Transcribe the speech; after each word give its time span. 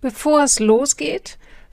Bevor 0.00 0.42
es 0.42 0.60
losgeht, 0.60 1.38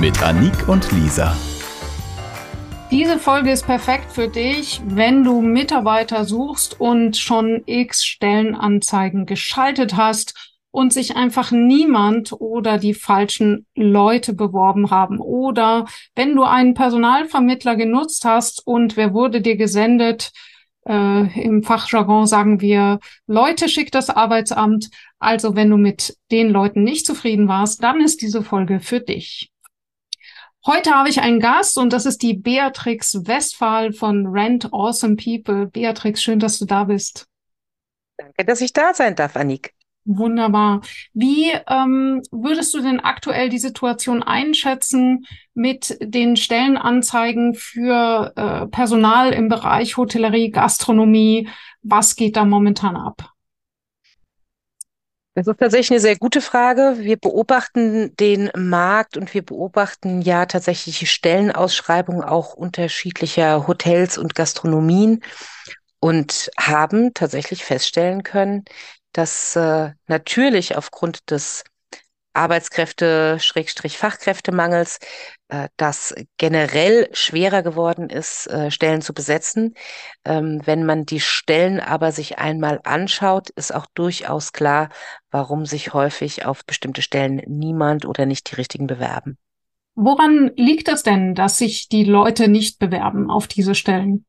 mit 0.00 0.22
Anik 0.22 0.68
und 0.68 0.92
Lisa. 0.92 1.34
Diese 2.90 3.18
Folge 3.18 3.50
ist 3.50 3.66
perfekt 3.66 4.12
für 4.12 4.28
dich, 4.28 4.82
wenn 4.86 5.24
du 5.24 5.40
Mitarbeiter 5.40 6.24
suchst 6.24 6.78
und 6.78 7.16
schon 7.16 7.62
x 7.64 8.04
Stellenanzeigen 8.04 9.24
geschaltet 9.24 9.96
hast 9.96 10.54
und 10.70 10.92
sich 10.92 11.16
einfach 11.16 11.50
niemand 11.50 12.32
oder 12.32 12.76
die 12.76 12.92
falschen 12.92 13.66
Leute 13.74 14.34
beworben 14.34 14.90
haben. 14.90 15.18
Oder 15.18 15.86
wenn 16.14 16.36
du 16.36 16.44
einen 16.44 16.74
Personalvermittler 16.74 17.76
genutzt 17.76 18.26
hast 18.26 18.66
und 18.66 18.96
wer 18.96 19.14
wurde 19.14 19.40
dir 19.40 19.56
gesendet, 19.56 20.32
äh, 20.86 21.42
im 21.42 21.62
Fachjargon 21.62 22.26
sagen 22.26 22.60
wir, 22.60 23.00
Leute 23.26 23.68
schickt 23.70 23.94
das 23.94 24.10
Arbeitsamt. 24.10 24.90
Also 25.18 25.56
wenn 25.56 25.70
du 25.70 25.78
mit 25.78 26.16
den 26.30 26.50
Leuten 26.50 26.84
nicht 26.84 27.06
zufrieden 27.06 27.48
warst, 27.48 27.82
dann 27.82 28.00
ist 28.02 28.20
diese 28.20 28.42
Folge 28.42 28.78
für 28.80 29.00
dich. 29.00 29.50
Heute 30.66 30.90
habe 30.90 31.08
ich 31.08 31.20
einen 31.20 31.38
Gast 31.38 31.78
und 31.78 31.92
das 31.92 32.06
ist 32.06 32.22
die 32.22 32.34
Beatrix 32.34 33.24
Westphal 33.24 33.92
von 33.92 34.26
Rent 34.26 34.72
Awesome 34.72 35.14
People. 35.14 35.66
Beatrix, 35.66 36.20
schön, 36.20 36.40
dass 36.40 36.58
du 36.58 36.64
da 36.64 36.82
bist. 36.84 37.28
Danke, 38.16 38.44
dass 38.44 38.60
ich 38.60 38.72
da 38.72 38.92
sein 38.92 39.14
darf, 39.14 39.36
Annik. 39.36 39.74
Wunderbar. 40.04 40.80
Wie 41.12 41.52
ähm, 41.68 42.20
würdest 42.32 42.74
du 42.74 42.82
denn 42.82 42.98
aktuell 42.98 43.48
die 43.48 43.58
Situation 43.58 44.24
einschätzen 44.24 45.26
mit 45.54 45.98
den 46.00 46.36
Stellenanzeigen 46.36 47.54
für 47.54 48.32
äh, 48.34 48.66
Personal 48.66 49.32
im 49.32 49.48
Bereich 49.48 49.96
Hotellerie, 49.96 50.50
Gastronomie? 50.50 51.48
Was 51.82 52.16
geht 52.16 52.36
da 52.36 52.44
momentan 52.44 52.96
ab? 52.96 53.35
Das 55.36 55.46
ist 55.46 55.60
tatsächlich 55.60 55.90
eine 55.90 56.00
sehr 56.00 56.16
gute 56.16 56.40
Frage. 56.40 56.94
Wir 56.96 57.18
beobachten 57.18 58.16
den 58.16 58.50
Markt 58.56 59.18
und 59.18 59.34
wir 59.34 59.44
beobachten 59.44 60.22
ja 60.22 60.46
tatsächlich 60.46 61.10
Stellenausschreibungen 61.10 62.24
auch 62.24 62.54
unterschiedlicher 62.54 63.66
Hotels 63.66 64.16
und 64.16 64.34
Gastronomien 64.34 65.22
und 66.00 66.50
haben 66.58 67.12
tatsächlich 67.12 67.66
feststellen 67.66 68.22
können, 68.22 68.64
dass 69.12 69.54
äh, 69.56 69.90
natürlich 70.06 70.74
aufgrund 70.74 71.30
des 71.30 71.64
Arbeitskräfte-Fachkräftemangels, 72.36 74.98
äh, 75.48 75.68
das 75.76 76.14
generell 76.36 77.08
schwerer 77.12 77.62
geworden 77.62 78.10
ist, 78.10 78.48
äh, 78.48 78.70
Stellen 78.70 79.02
zu 79.02 79.14
besetzen. 79.14 79.74
Ähm, 80.24 80.60
wenn 80.64 80.86
man 80.86 81.06
die 81.06 81.20
Stellen 81.20 81.80
aber 81.80 82.12
sich 82.12 82.38
einmal 82.38 82.80
anschaut, 82.84 83.50
ist 83.50 83.74
auch 83.74 83.86
durchaus 83.94 84.52
klar, 84.52 84.90
warum 85.30 85.66
sich 85.66 85.94
häufig 85.94 86.44
auf 86.44 86.64
bestimmte 86.64 87.02
Stellen 87.02 87.42
niemand 87.46 88.06
oder 88.06 88.26
nicht 88.26 88.50
die 88.50 88.56
richtigen 88.56 88.86
bewerben. 88.86 89.38
Woran 89.94 90.50
liegt 90.56 90.88
es 90.88 91.02
denn, 91.02 91.34
dass 91.34 91.56
sich 91.56 91.88
die 91.88 92.04
Leute 92.04 92.48
nicht 92.48 92.78
bewerben 92.78 93.30
auf 93.30 93.46
diese 93.46 93.74
Stellen? 93.74 94.26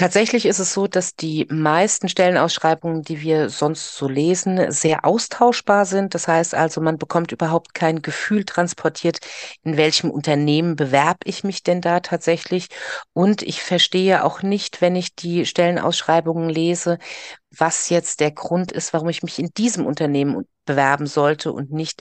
Tatsächlich 0.00 0.46
ist 0.46 0.60
es 0.60 0.72
so, 0.72 0.86
dass 0.86 1.14
die 1.14 1.46
meisten 1.50 2.08
Stellenausschreibungen, 2.08 3.02
die 3.02 3.20
wir 3.20 3.50
sonst 3.50 3.96
so 3.96 4.08
lesen, 4.08 4.72
sehr 4.72 5.04
austauschbar 5.04 5.84
sind. 5.84 6.14
Das 6.14 6.26
heißt 6.26 6.54
also, 6.54 6.80
man 6.80 6.96
bekommt 6.96 7.32
überhaupt 7.32 7.74
kein 7.74 8.00
Gefühl 8.00 8.46
transportiert, 8.46 9.18
in 9.62 9.76
welchem 9.76 10.10
Unternehmen 10.10 10.74
bewerbe 10.74 11.18
ich 11.24 11.44
mich 11.44 11.62
denn 11.64 11.82
da 11.82 12.00
tatsächlich. 12.00 12.68
Und 13.12 13.42
ich 13.42 13.62
verstehe 13.62 14.24
auch 14.24 14.40
nicht, 14.42 14.80
wenn 14.80 14.96
ich 14.96 15.14
die 15.16 15.44
Stellenausschreibungen 15.44 16.48
lese, 16.48 16.96
was 17.50 17.90
jetzt 17.90 18.20
der 18.20 18.30
Grund 18.30 18.72
ist, 18.72 18.94
warum 18.94 19.10
ich 19.10 19.22
mich 19.22 19.38
in 19.38 19.50
diesem 19.54 19.84
Unternehmen 19.84 20.46
bewerben 20.64 21.06
sollte 21.06 21.52
und 21.52 21.72
nicht 21.72 22.00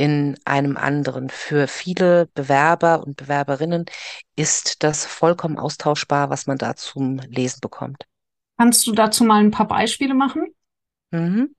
in 0.00 0.38
einem 0.46 0.78
anderen. 0.78 1.28
Für 1.28 1.68
viele 1.68 2.26
Bewerber 2.32 3.02
und 3.02 3.18
Bewerberinnen 3.18 3.84
ist 4.34 4.82
das 4.82 5.04
vollkommen 5.04 5.58
austauschbar, 5.58 6.30
was 6.30 6.46
man 6.46 6.56
da 6.56 6.74
zum 6.74 7.18
Lesen 7.18 7.58
bekommt. 7.60 8.06
Kannst 8.56 8.86
du 8.86 8.92
dazu 8.92 9.24
mal 9.24 9.44
ein 9.44 9.50
paar 9.50 9.68
Beispiele 9.68 10.14
machen? 10.14 10.54
Mhm. 11.10 11.54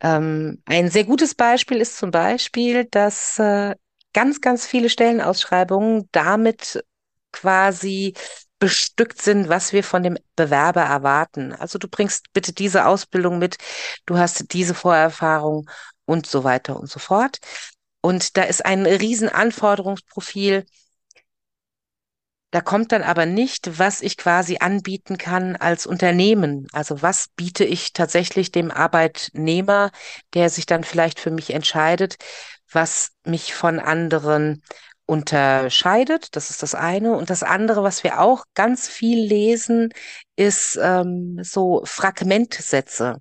Ähm, 0.00 0.62
ein 0.66 0.90
sehr 0.90 1.04
gutes 1.04 1.34
Beispiel 1.34 1.78
ist 1.78 1.96
zum 1.96 2.10
Beispiel, 2.10 2.84
dass 2.90 3.38
äh, 3.38 3.74
ganz, 4.12 4.42
ganz 4.42 4.66
viele 4.66 4.90
Stellenausschreibungen 4.90 6.10
damit 6.12 6.84
quasi 7.32 8.12
bestückt 8.58 9.22
sind, 9.22 9.48
was 9.48 9.72
wir 9.72 9.82
von 9.82 10.02
dem 10.02 10.18
Bewerber 10.34 10.82
erwarten. 10.82 11.54
Also 11.54 11.78
du 11.78 11.88
bringst 11.88 12.34
bitte 12.34 12.52
diese 12.52 12.84
Ausbildung 12.86 13.38
mit, 13.38 13.56
du 14.04 14.18
hast 14.18 14.52
diese 14.52 14.74
Vorerfahrung 14.74 15.70
und 16.06 16.26
so 16.26 16.44
weiter 16.44 16.78
und 16.78 16.88
so 16.88 16.98
fort. 16.98 17.38
Und 18.00 18.36
da 18.36 18.44
ist 18.44 18.64
ein 18.64 18.86
riesen 18.86 19.28
Anforderungsprofil. 19.28 20.64
Da 22.52 22.60
kommt 22.60 22.92
dann 22.92 23.02
aber 23.02 23.26
nicht, 23.26 23.78
was 23.78 24.00
ich 24.00 24.16
quasi 24.16 24.58
anbieten 24.60 25.18
kann 25.18 25.56
als 25.56 25.86
Unternehmen. 25.86 26.68
Also 26.72 27.02
was 27.02 27.28
biete 27.36 27.64
ich 27.64 27.92
tatsächlich 27.92 28.52
dem 28.52 28.70
Arbeitnehmer, 28.70 29.90
der 30.32 30.48
sich 30.48 30.64
dann 30.64 30.84
vielleicht 30.84 31.20
für 31.20 31.30
mich 31.30 31.50
entscheidet, 31.52 32.16
was 32.70 33.10
mich 33.24 33.52
von 33.52 33.78
anderen 33.80 34.62
unterscheidet. 35.06 36.34
Das 36.36 36.50
ist 36.50 36.62
das 36.62 36.74
eine. 36.74 37.16
Und 37.16 37.30
das 37.30 37.42
andere, 37.42 37.82
was 37.82 38.04
wir 38.04 38.20
auch 38.20 38.44
ganz 38.54 38.88
viel 38.88 39.20
lesen, 39.26 39.90
ist 40.36 40.78
ähm, 40.80 41.40
so 41.42 41.82
Fragmentsätze. 41.84 43.20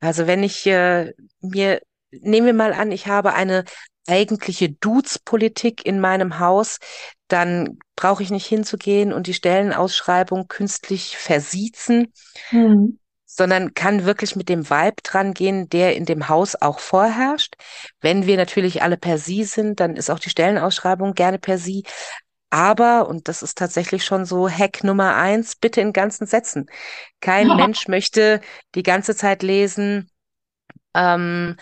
Also 0.00 0.26
wenn 0.26 0.42
ich 0.42 0.66
äh, 0.66 1.12
mir 1.40 1.80
nehmen 2.20 2.46
wir 2.46 2.54
mal 2.54 2.72
an, 2.72 2.92
ich 2.92 3.06
habe 3.06 3.34
eine 3.34 3.64
eigentliche 4.06 4.70
Dudes-Politik 4.70 5.86
in 5.86 6.00
meinem 6.00 6.38
Haus, 6.38 6.78
dann 7.28 7.78
brauche 7.96 8.22
ich 8.22 8.30
nicht 8.30 8.46
hinzugehen 8.46 9.12
und 9.12 9.26
die 9.26 9.34
Stellenausschreibung 9.34 10.46
künstlich 10.48 11.16
versiezen, 11.16 12.12
mhm. 12.50 12.98
sondern 13.24 13.72
kann 13.74 14.04
wirklich 14.04 14.36
mit 14.36 14.48
dem 14.48 14.68
Vibe 14.68 14.96
dran 15.02 15.32
gehen, 15.32 15.68
der 15.68 15.96
in 15.96 16.04
dem 16.04 16.28
Haus 16.28 16.54
auch 16.54 16.80
vorherrscht. 16.80 17.54
Wenn 18.00 18.26
wir 18.26 18.36
natürlich 18.36 18.82
alle 18.82 18.96
per 18.98 19.18
Sie 19.18 19.44
sind, 19.44 19.80
dann 19.80 19.96
ist 19.96 20.10
auch 20.10 20.18
die 20.18 20.30
Stellenausschreibung 20.30 21.14
gerne 21.14 21.38
per 21.38 21.58
Sie. 21.58 21.84
Aber, 22.50 23.08
und 23.08 23.26
das 23.26 23.42
ist 23.42 23.58
tatsächlich 23.58 24.04
schon 24.04 24.26
so 24.26 24.48
Hack 24.48 24.84
Nummer 24.84 25.16
eins, 25.16 25.56
bitte 25.56 25.80
in 25.80 25.92
ganzen 25.92 26.26
Sätzen. 26.26 26.66
Kein 27.20 27.48
ja. 27.48 27.54
Mensch 27.56 27.88
möchte 27.88 28.40
die 28.74 28.84
ganze 28.84 29.16
Zeit 29.16 29.42
lesen, 29.42 30.08
ähm, 30.94 31.56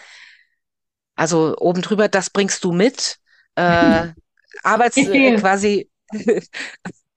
also 1.14 1.56
oben 1.59 1.82
drüber, 1.82 2.09
das 2.09 2.31
bringst 2.31 2.64
du 2.64 2.73
mit. 2.73 3.19
Äh, 3.55 4.09
Arbeits 4.62 4.97
äh, 4.97 5.37
quasi 5.37 5.91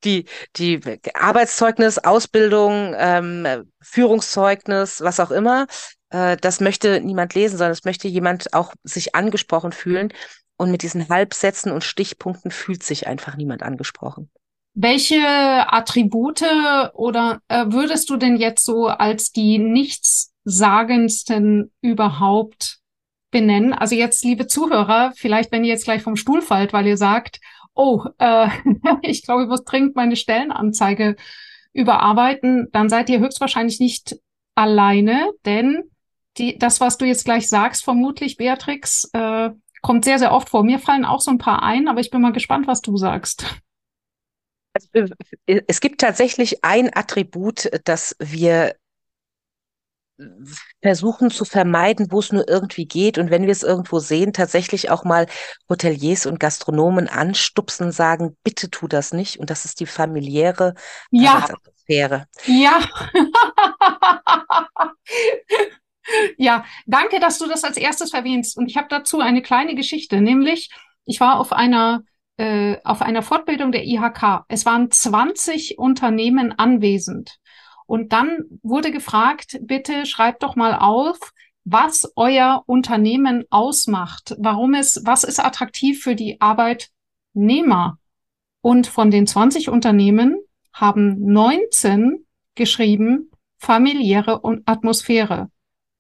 die, 0.04 0.26
die 0.56 0.80
Arbeitszeugnis, 1.14 1.98
Ausbildung, 1.98 2.94
ähm, 2.98 3.72
Führungszeugnis, 3.82 5.02
was 5.02 5.20
auch 5.20 5.32
immer. 5.32 5.68
Äh, 6.10 6.38
das 6.38 6.60
möchte 6.60 7.02
niemand 7.02 7.34
lesen, 7.34 7.58
sondern 7.58 7.74
es 7.74 7.84
möchte 7.84 8.08
jemand 8.08 8.54
auch 8.54 8.74
sich 8.84 9.16
angesprochen 9.16 9.72
fühlen. 9.72 10.14
Und 10.58 10.72
mit 10.72 10.84
diesen 10.84 11.10
Halbsätzen 11.10 11.72
und 11.72 11.84
Stichpunkten 11.84 12.50
fühlt 12.50 12.82
sich 12.82 13.08
einfach 13.08 13.36
niemand 13.36 13.62
angesprochen. 13.62 14.30
Welche 14.74 15.18
Attribute 15.18 16.44
oder 16.94 17.42
äh, 17.50 17.66
würdest 17.68 18.10
du 18.10 18.18
denn 18.18 18.38
jetzt 18.38 18.64
so 18.64 18.88
als 18.88 19.32
die 19.32 19.58
nichts 19.58 20.34
Aussagendsten 20.46 21.72
überhaupt 21.82 22.78
benennen? 23.36 23.74
Also 23.74 23.96
jetzt, 23.96 24.24
liebe 24.24 24.48
Zuhörer, 24.48 25.12
vielleicht 25.18 25.52
wenn 25.52 25.66
ihr 25.66 25.72
jetzt 25.72 25.84
gleich 25.84 26.02
vom 26.02 26.16
Stuhl 26.16 26.42
fallt, 26.42 26.72
weil 26.72 26.88
ihr 26.88 26.96
sagt, 26.96 27.42
oh, 27.74 28.06
äh, 28.18 28.48
ich 29.02 29.24
glaube, 29.24 29.44
ich 29.44 29.50
muss 29.50 29.66
dringend 29.66 29.94
meine 29.98 30.16
Stellenanzeige 30.16 31.18
überarbeiten, 31.74 32.70
dann 32.72 32.88
seid 32.88 33.10
ihr 33.10 33.20
höchstwahrscheinlich 33.20 33.82
nicht 33.82 34.16
alleine, 34.56 35.32
denn 35.46 35.84
die, 36.38 36.58
das, 36.58 36.80
was 36.80 36.98
du 36.98 37.04
jetzt 37.04 37.26
gleich 37.26 37.50
sagst, 37.50 37.84
vermutlich, 37.84 38.38
Beatrix, 38.38 39.10
äh, 39.12 39.50
kommt 39.82 40.06
sehr, 40.06 40.18
sehr 40.18 40.32
oft 40.32 40.50
vor. 40.50 40.64
Mir 40.64 40.80
fallen 40.80 41.04
auch 41.04 41.20
so 41.20 41.30
ein 41.30 41.38
paar 41.38 41.62
ein, 41.62 41.90
aber 41.90 42.00
ich 42.00 42.12
bin 42.12 42.22
mal 42.22 42.32
gespannt, 42.32 42.68
was 42.68 42.82
du 42.82 42.96
sagst. 42.96 43.46
Also, 44.94 45.14
es 45.46 45.82
gibt 45.82 46.00
tatsächlich 46.00 46.64
ein 46.64 46.90
Attribut, 46.96 47.70
das 47.84 48.16
wir 48.20 48.76
versuchen 50.82 51.30
zu 51.30 51.46
vermeiden, 51.46 52.08
wo 52.12 52.20
es 52.20 52.32
nur 52.32 52.48
irgendwie 52.48 52.86
geht. 52.86 53.18
Und 53.18 53.30
wenn 53.30 53.44
wir 53.44 53.52
es 53.52 53.64
irgendwo 53.64 54.00
sehen, 54.00 54.34
tatsächlich 54.34 54.90
auch 54.90 55.04
mal 55.04 55.28
Hoteliers 55.70 56.26
und 56.26 56.40
Gastronomen 56.40 57.08
anstupsen, 57.10 57.92
sagen, 57.92 58.38
bitte 58.44 58.70
tu 58.70 58.88
das 58.88 59.14
nicht. 59.14 59.40
Und 59.40 59.50
das 59.50 59.66
ist 59.66 59.80
die 59.80 59.86
familiäre 59.86 60.76
ja. 61.12 61.48
Atmosphäre. 61.50 62.28
Ja. 62.46 62.80
ja, 66.38 66.66
danke, 66.86 67.20
dass 67.20 67.38
du 67.38 67.48
das 67.48 67.64
als 67.64 67.78
erstes 67.78 68.14
erwähnst. 68.14 68.58
Und 68.58 68.68
ich 68.68 68.78
habe 68.78 68.88
dazu 68.90 69.20
eine 69.20 69.42
kleine 69.42 69.76
Geschichte, 69.76 70.22
nämlich 70.22 70.70
ich 71.06 71.20
war 71.20 71.40
auf 71.40 71.52
einer 71.52 72.04
äh, 72.38 72.78
auf 72.84 73.02
einer 73.02 73.22
Fortbildung 73.22 73.72
der 73.72 73.86
IHK. 73.86 74.46
Es 74.50 74.66
waren 74.66 74.92
20 74.92 75.78
Unternehmen 75.78 76.52
anwesend. 76.52 77.38
Und 77.86 78.14
dann 78.14 78.60
wurde 78.64 78.92
gefragt, 78.92 79.60
bitte 79.62 80.06
schreibt 80.06 80.44
doch 80.44 80.56
mal 80.56 80.76
auf, 80.76 81.34
was 81.64 82.12
euer 82.16 82.64
Unternehmen 82.68 83.44
ausmacht, 83.50 84.36
warum 84.38 84.74
es, 84.74 85.02
was 85.06 85.24
ist 85.24 85.40
attraktiv 85.40 86.02
für 86.04 86.16
die 86.16 86.40
Arbeitnehmer. 86.40 87.98
Und 88.62 88.88
von 88.88 89.12
den 89.12 89.28
20 89.28 89.70
Unternehmen 89.70 90.38
haben 90.74 91.20
19 91.20 92.26
geschrieben 92.56 93.32
familiäre 93.58 94.42
Atmosphäre. 94.66 95.50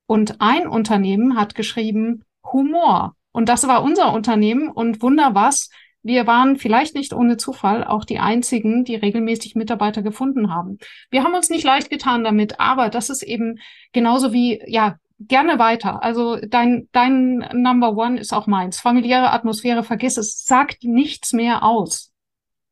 Und 0.07 0.39
ein 0.39 0.67
Unternehmen 0.67 1.35
hat 1.35 1.55
geschrieben 1.55 2.23
Humor. 2.51 3.15
Und 3.31 3.49
das 3.49 3.67
war 3.67 3.83
unser 3.83 4.13
Unternehmen 4.13 4.69
und 4.69 5.01
wunder 5.01 5.33
was, 5.33 5.69
wir 6.05 6.27
waren 6.27 6.57
vielleicht 6.57 6.93
nicht 6.93 7.13
ohne 7.13 7.35
Zufall 7.35 7.83
auch 7.83 8.05
die 8.05 8.19
einzigen, 8.19 8.85
die 8.85 8.95
regelmäßig 8.95 9.55
Mitarbeiter 9.55 10.03
gefunden 10.03 10.53
haben. 10.53 10.77
Wir 11.09 11.23
haben 11.23 11.33
uns 11.33 11.49
nicht 11.49 11.63
leicht 11.63 11.89
getan 11.89 12.23
damit, 12.23 12.59
aber 12.59 12.89
das 12.89 13.09
ist 13.09 13.23
eben 13.23 13.57
genauso 13.91 14.31
wie, 14.31 14.61
ja, 14.67 14.97
gerne 15.19 15.57
weiter. 15.57 16.03
Also 16.03 16.37
dein, 16.47 16.89
dein 16.91 17.39
Number 17.53 17.97
One 17.97 18.19
ist 18.19 18.33
auch 18.33 18.45
meins. 18.45 18.79
Familiäre 18.79 19.31
Atmosphäre, 19.31 19.83
vergiss 19.83 20.17
es, 20.17 20.45
sagt 20.45 20.83
nichts 20.83 21.33
mehr 21.33 21.63
aus. 21.63 22.11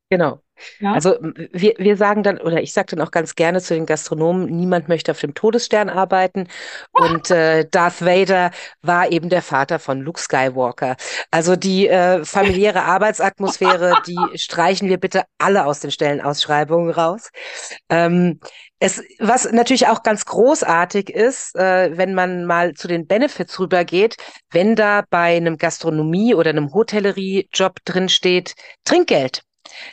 Genau. 0.09 0.43
Ja. 0.79 0.93
Also 0.93 1.17
wir, 1.51 1.73
wir 1.77 1.97
sagen 1.97 2.21
dann, 2.21 2.37
oder 2.37 2.61
ich 2.61 2.73
sage 2.73 2.95
dann 2.95 3.05
auch 3.05 3.11
ganz 3.11 3.35
gerne 3.35 3.59
zu 3.61 3.73
den 3.73 3.85
Gastronomen, 3.87 4.45
niemand 4.45 4.87
möchte 4.87 5.11
auf 5.11 5.19
dem 5.19 5.33
Todesstern 5.33 5.89
arbeiten. 5.89 6.47
Und 6.91 7.31
äh, 7.31 7.65
Darth 7.69 8.05
Vader 8.05 8.51
war 8.81 9.11
eben 9.11 9.29
der 9.29 9.41
Vater 9.41 9.79
von 9.79 10.01
Luke 10.01 10.21
Skywalker. 10.21 10.95
Also 11.31 11.55
die 11.55 11.87
äh, 11.87 12.23
familiäre 12.23 12.83
Arbeitsatmosphäre, 12.83 13.95
die 14.05 14.37
streichen 14.37 14.89
wir 14.89 14.99
bitte 14.99 15.23
alle 15.39 15.65
aus 15.65 15.79
den 15.79 15.91
Stellenausschreibungen 15.91 16.91
raus. 16.91 17.29
Ähm, 17.89 18.39
es, 18.79 19.01
was 19.19 19.49
natürlich 19.51 19.87
auch 19.87 20.03
ganz 20.03 20.25
großartig 20.25 21.09
ist, 21.09 21.55
äh, 21.55 21.97
wenn 21.97 22.13
man 22.13 22.45
mal 22.45 22.73
zu 22.73 22.87
den 22.87 23.07
Benefits 23.07 23.59
rübergeht, 23.59 24.17
wenn 24.51 24.75
da 24.75 25.03
bei 25.09 25.37
einem 25.37 25.57
Gastronomie- 25.57 26.35
oder 26.35 26.49
einem 26.49 26.73
Hotellerie-Job 26.73 27.79
drin 27.85 28.09
steht, 28.09 28.55
Trinkgeld. 28.83 29.41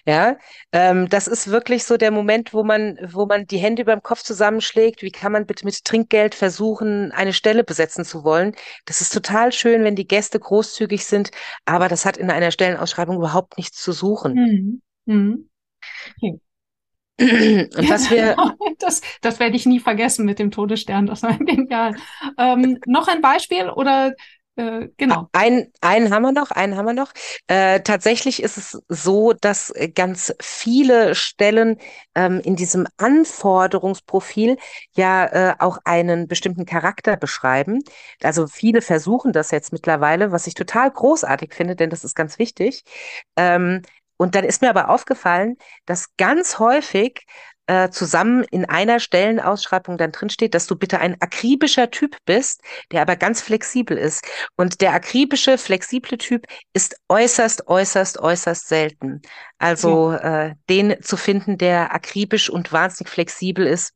Ja, 0.07 0.37
ähm, 0.73 1.09
das 1.09 1.27
ist 1.29 1.49
wirklich 1.51 1.85
so 1.85 1.97
der 1.97 2.11
Moment, 2.11 2.53
wo 2.53 2.65
man, 2.65 2.99
wo 3.13 3.27
man 3.27 3.47
die 3.47 3.59
Hände 3.59 3.83
über 3.83 3.93
dem 3.95 4.03
Kopf 4.03 4.23
zusammenschlägt. 4.23 5.03
Wie 5.03 5.11
kann 5.11 5.33
man 5.33 5.47
bitte 5.47 5.65
mit 5.65 5.85
Trinkgeld 5.85 6.35
versuchen, 6.35 7.13
eine 7.13 7.33
Stelle 7.33 7.65
besetzen 7.65 8.05
zu 8.05 8.25
wollen? 8.25 8.55
Das 8.85 9.01
ist 9.01 9.13
total 9.13 9.53
schön, 9.53 9.85
wenn 9.85 9.97
die 9.97 10.07
Gäste 10.07 10.39
großzügig 10.39 11.05
sind, 11.07 11.31
aber 11.65 11.89
das 11.89 12.05
hat 12.05 12.17
in 12.17 12.31
einer 12.31 12.51
Stellenausschreibung 12.51 13.17
überhaupt 13.17 13.57
nichts 13.59 13.81
zu 13.83 13.93
suchen. 13.93 14.35
Mhm. 14.35 14.83
Mhm. 15.07 15.51
Okay. 16.17 16.41
Und 17.21 17.91
was 17.91 18.11
wir. 18.11 18.37
Das, 18.79 19.03
das 19.21 19.39
werde 19.41 19.57
ich 19.57 19.67
nie 19.67 19.79
vergessen 19.79 20.25
mit 20.25 20.39
dem 20.39 20.51
Todesstern. 20.51 21.07
Das 21.07 21.23
war 21.23 21.37
genial. 21.39 21.95
Ähm, 22.39 22.79
noch 22.87 23.09
ein 23.09 23.21
Beispiel 23.21 23.69
oder 23.69 24.15
äh, 24.57 24.89
genau. 24.97 25.29
Ein, 25.33 25.73
einen 25.81 26.13
haben 26.13 26.23
wir 26.23 26.33
noch, 26.33 26.51
einen 26.51 26.77
haben 26.77 26.87
wir 26.87 26.93
noch. 26.93 27.13
Äh, 27.47 27.81
tatsächlich 27.81 28.43
ist 28.43 28.59
es 28.59 28.83
so, 28.89 29.33
dass 29.33 29.71
äh, 29.71 29.89
ganz 29.89 30.35
viele 30.41 31.15
Stellen 31.15 31.79
ähm, 32.15 32.41
in 32.45 32.57
diesem 32.57 32.87
Anforderungsprofil 32.99 34.59
ja 34.95 35.27
äh, 35.27 35.55
auch 35.59 35.79
einen 35.85 36.29
bestimmten 36.29 36.67
Charakter 36.67 37.17
beschreiben. 37.17 37.83
Also 38.23 38.47
viele 38.47 38.83
versuchen 38.83 39.33
das 39.33 39.51
jetzt 39.51 39.73
mittlerweile, 39.73 40.33
was 40.33 40.47
ich 40.47 40.55
total 40.55 40.91
großartig 40.91 41.55
finde, 41.55 41.77
denn 41.77 41.91
das 41.91 42.05
ist 42.05 42.15
ganz 42.15 42.39
wichtig. 42.39 42.85
Ähm, 43.37 43.83
und 44.21 44.35
dann 44.35 44.45
ist 44.45 44.61
mir 44.61 44.69
aber 44.69 44.91
aufgefallen, 44.91 45.57
dass 45.87 46.15
ganz 46.19 46.59
häufig 46.59 47.25
äh, 47.67 47.89
zusammen 47.89 48.45
in 48.51 48.67
einer 48.67 49.01
Stellenausschreibung 49.01 49.97
dann 49.97 50.13
drinsteht, 50.13 50.53
dass 50.53 50.67
du 50.67 50.77
bitte 50.77 50.99
ein 50.99 51.17
akribischer 51.23 51.91
Typ 51.91 52.19
bist, 52.27 52.61
der 52.93 53.01
aber 53.01 53.17
ganz 53.17 53.41
flexibel 53.41 53.97
ist. 53.97 54.27
Und 54.59 54.83
der 54.83 54.93
akribische, 54.93 55.57
flexible 55.57 56.19
Typ 56.19 56.47
ist 56.75 56.97
äußerst, 57.09 57.67
äußerst, 57.67 58.21
äußerst 58.21 58.69
selten. 58.69 59.23
Also 59.59 60.13
ja. 60.13 60.49
äh, 60.49 60.55
den 60.69 61.01
zu 61.01 61.17
finden, 61.17 61.57
der 61.57 61.95
akribisch 61.95 62.51
und 62.51 62.75
wahnsinnig 62.75 63.11
flexibel 63.11 63.67
ist, 63.67 63.95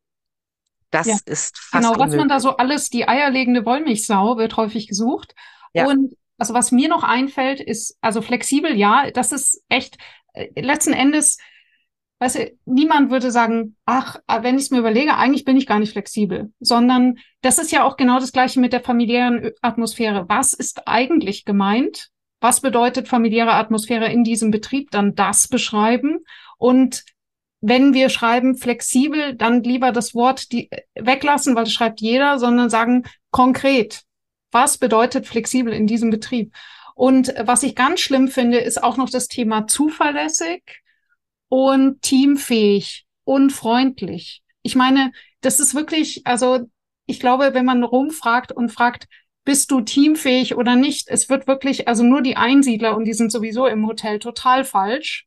das 0.90 1.06
ja. 1.06 1.18
ist 1.26 1.58
fast 1.58 1.72
Genau, 1.82 1.92
unmöglich. 1.92 2.12
was 2.12 2.18
man 2.18 2.28
da 2.30 2.40
so 2.40 2.56
alles, 2.56 2.88
die 2.88 3.06
eierlegende 3.06 3.66
Wollmilchsau 3.66 4.38
wird 4.38 4.56
häufig 4.56 4.88
gesucht. 4.88 5.34
Ja. 5.74 5.86
Und 5.86 6.14
also 6.38 6.54
was 6.54 6.72
mir 6.72 6.88
noch 6.88 7.04
einfällt, 7.04 7.60
ist, 7.60 7.96
also 8.00 8.22
flexibel, 8.22 8.74
ja, 8.74 9.10
das 9.10 9.32
ist 9.32 9.62
echt, 9.68 9.98
äh, 10.32 10.48
letzten 10.60 10.92
Endes 10.92 11.38
weißt 12.24 12.36
du, 12.36 12.52
niemand 12.64 13.10
würde 13.10 13.30
sagen, 13.30 13.76
ach, 13.84 14.16
äh, 14.26 14.42
wenn 14.42 14.56
ich 14.56 14.64
es 14.64 14.70
mir 14.70 14.78
überlege, 14.78 15.16
eigentlich 15.16 15.44
bin 15.44 15.56
ich 15.56 15.66
gar 15.66 15.78
nicht 15.78 15.92
flexibel, 15.92 16.52
sondern 16.60 17.18
das 17.42 17.58
ist 17.58 17.70
ja 17.70 17.84
auch 17.84 17.96
genau 17.96 18.18
das 18.18 18.32
Gleiche 18.32 18.60
mit 18.60 18.72
der 18.72 18.80
familiären 18.80 19.50
Atmosphäre. 19.60 20.24
Was 20.28 20.54
ist 20.54 20.86
eigentlich 20.86 21.44
gemeint? 21.44 22.08
Was 22.40 22.60
bedeutet 22.60 23.08
familiäre 23.08 23.52
Atmosphäre 23.52 24.10
in 24.10 24.24
diesem 24.24 24.50
Betrieb? 24.50 24.90
Dann 24.90 25.14
das 25.14 25.48
beschreiben 25.48 26.20
und 26.58 27.04
wenn 27.66 27.94
wir 27.94 28.10
schreiben 28.10 28.56
flexibel, 28.56 29.34
dann 29.34 29.62
lieber 29.62 29.90
das 29.90 30.14
Wort 30.14 30.52
die, 30.52 30.68
weglassen, 30.94 31.56
weil 31.56 31.64
das 31.64 31.72
schreibt 31.72 32.02
jeder, 32.02 32.38
sondern 32.38 32.68
sagen 32.68 33.04
konkret. 33.30 34.03
Was 34.54 34.78
bedeutet 34.78 35.26
flexibel 35.26 35.72
in 35.72 35.88
diesem 35.88 36.10
Betrieb? 36.10 36.54
Und 36.94 37.34
was 37.40 37.64
ich 37.64 37.74
ganz 37.74 37.98
schlimm 37.98 38.28
finde, 38.28 38.58
ist 38.58 38.80
auch 38.80 38.96
noch 38.96 39.10
das 39.10 39.26
Thema 39.26 39.66
zuverlässig 39.66 40.62
und 41.48 42.00
teamfähig 42.02 43.04
und 43.24 43.50
freundlich. 43.50 44.42
Ich 44.62 44.76
meine, 44.76 45.10
das 45.40 45.58
ist 45.58 45.74
wirklich, 45.74 46.24
also 46.24 46.60
ich 47.06 47.18
glaube, 47.18 47.50
wenn 47.52 47.64
man 47.64 47.82
rumfragt 47.82 48.52
und 48.52 48.70
fragt, 48.70 49.08
bist 49.44 49.72
du 49.72 49.80
teamfähig 49.80 50.54
oder 50.54 50.76
nicht, 50.76 51.08
es 51.08 51.28
wird 51.28 51.48
wirklich, 51.48 51.88
also 51.88 52.04
nur 52.04 52.22
die 52.22 52.36
Einsiedler 52.36 52.96
und 52.96 53.06
die 53.06 53.12
sind 53.12 53.32
sowieso 53.32 53.66
im 53.66 53.84
Hotel 53.88 54.20
total 54.20 54.64
falsch. 54.64 55.26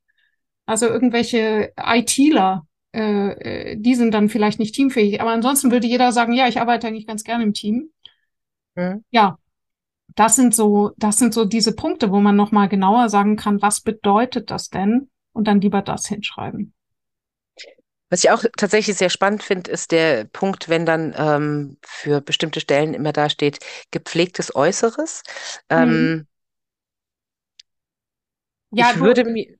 Also 0.66 0.88
irgendwelche 0.88 1.74
ITler, 1.78 2.66
äh, 2.94 3.72
äh, 3.72 3.76
die 3.78 3.96
sind 3.96 4.14
dann 4.14 4.30
vielleicht 4.30 4.60
nicht 4.60 4.74
teamfähig. 4.74 5.20
Aber 5.20 5.32
ansonsten 5.32 5.70
würde 5.70 5.86
jeder 5.86 6.14
sagen, 6.14 6.32
ja, 6.32 6.48
ich 6.48 6.62
arbeite 6.62 6.88
eigentlich 6.88 7.08
ganz 7.08 7.26
gerne 7.26 7.44
im 7.44 7.54
Team. 7.54 7.92
Mhm. 8.78 9.04
Ja, 9.12 9.38
das 10.16 10.36
sind 10.36 10.56
so, 10.56 10.92
das 10.98 11.18
sind 11.18 11.34
so 11.34 11.46
diese 11.46 11.76
Punkte, 11.76 12.12
wo 12.12 12.20
man 12.20 12.36
nochmal 12.36 12.70
genauer 12.70 13.10
sagen 13.10 13.36
kann, 13.36 13.62
was 13.62 13.82
bedeutet 13.82 14.50
das 14.52 14.70
denn? 14.70 15.10
und 15.38 15.48
dann 15.48 15.62
lieber 15.62 15.82
das 15.84 16.08
hinschreiben. 16.08 16.74
Was 18.10 18.24
ich 18.24 18.32
auch 18.32 18.44
tatsächlich 18.58 18.98
sehr 18.98 19.10
spannend 19.10 19.44
finde, 19.44 19.70
ist 19.70 19.92
der 19.92 20.24
Punkt, 20.26 20.68
wenn 20.68 20.86
dann 20.86 21.14
ähm, 21.18 21.78
für 21.86 22.22
bestimmte 22.22 22.60
Stellen 22.60 22.94
immer 22.94 23.14
da 23.14 23.30
steht, 23.30 23.60
gepflegtes 23.92 24.56
Äußeres. 24.56 25.24
Ähm, 25.70 26.26
ja, 28.72 28.92
ich 28.92 29.00
würde 29.00 29.26
mir, 29.26 29.58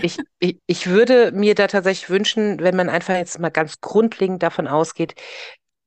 ich, 0.00 0.18
ich, 0.40 0.58
ich 0.66 0.86
würde 0.88 1.30
mir 1.32 1.54
da 1.54 1.66
tatsächlich 1.68 2.10
wünschen, 2.10 2.58
wenn 2.60 2.74
man 2.74 2.88
einfach 2.88 3.14
jetzt 3.14 3.38
mal 3.38 3.50
ganz 3.50 3.80
grundlegend 3.80 4.42
davon 4.42 4.66
ausgeht, 4.66 5.14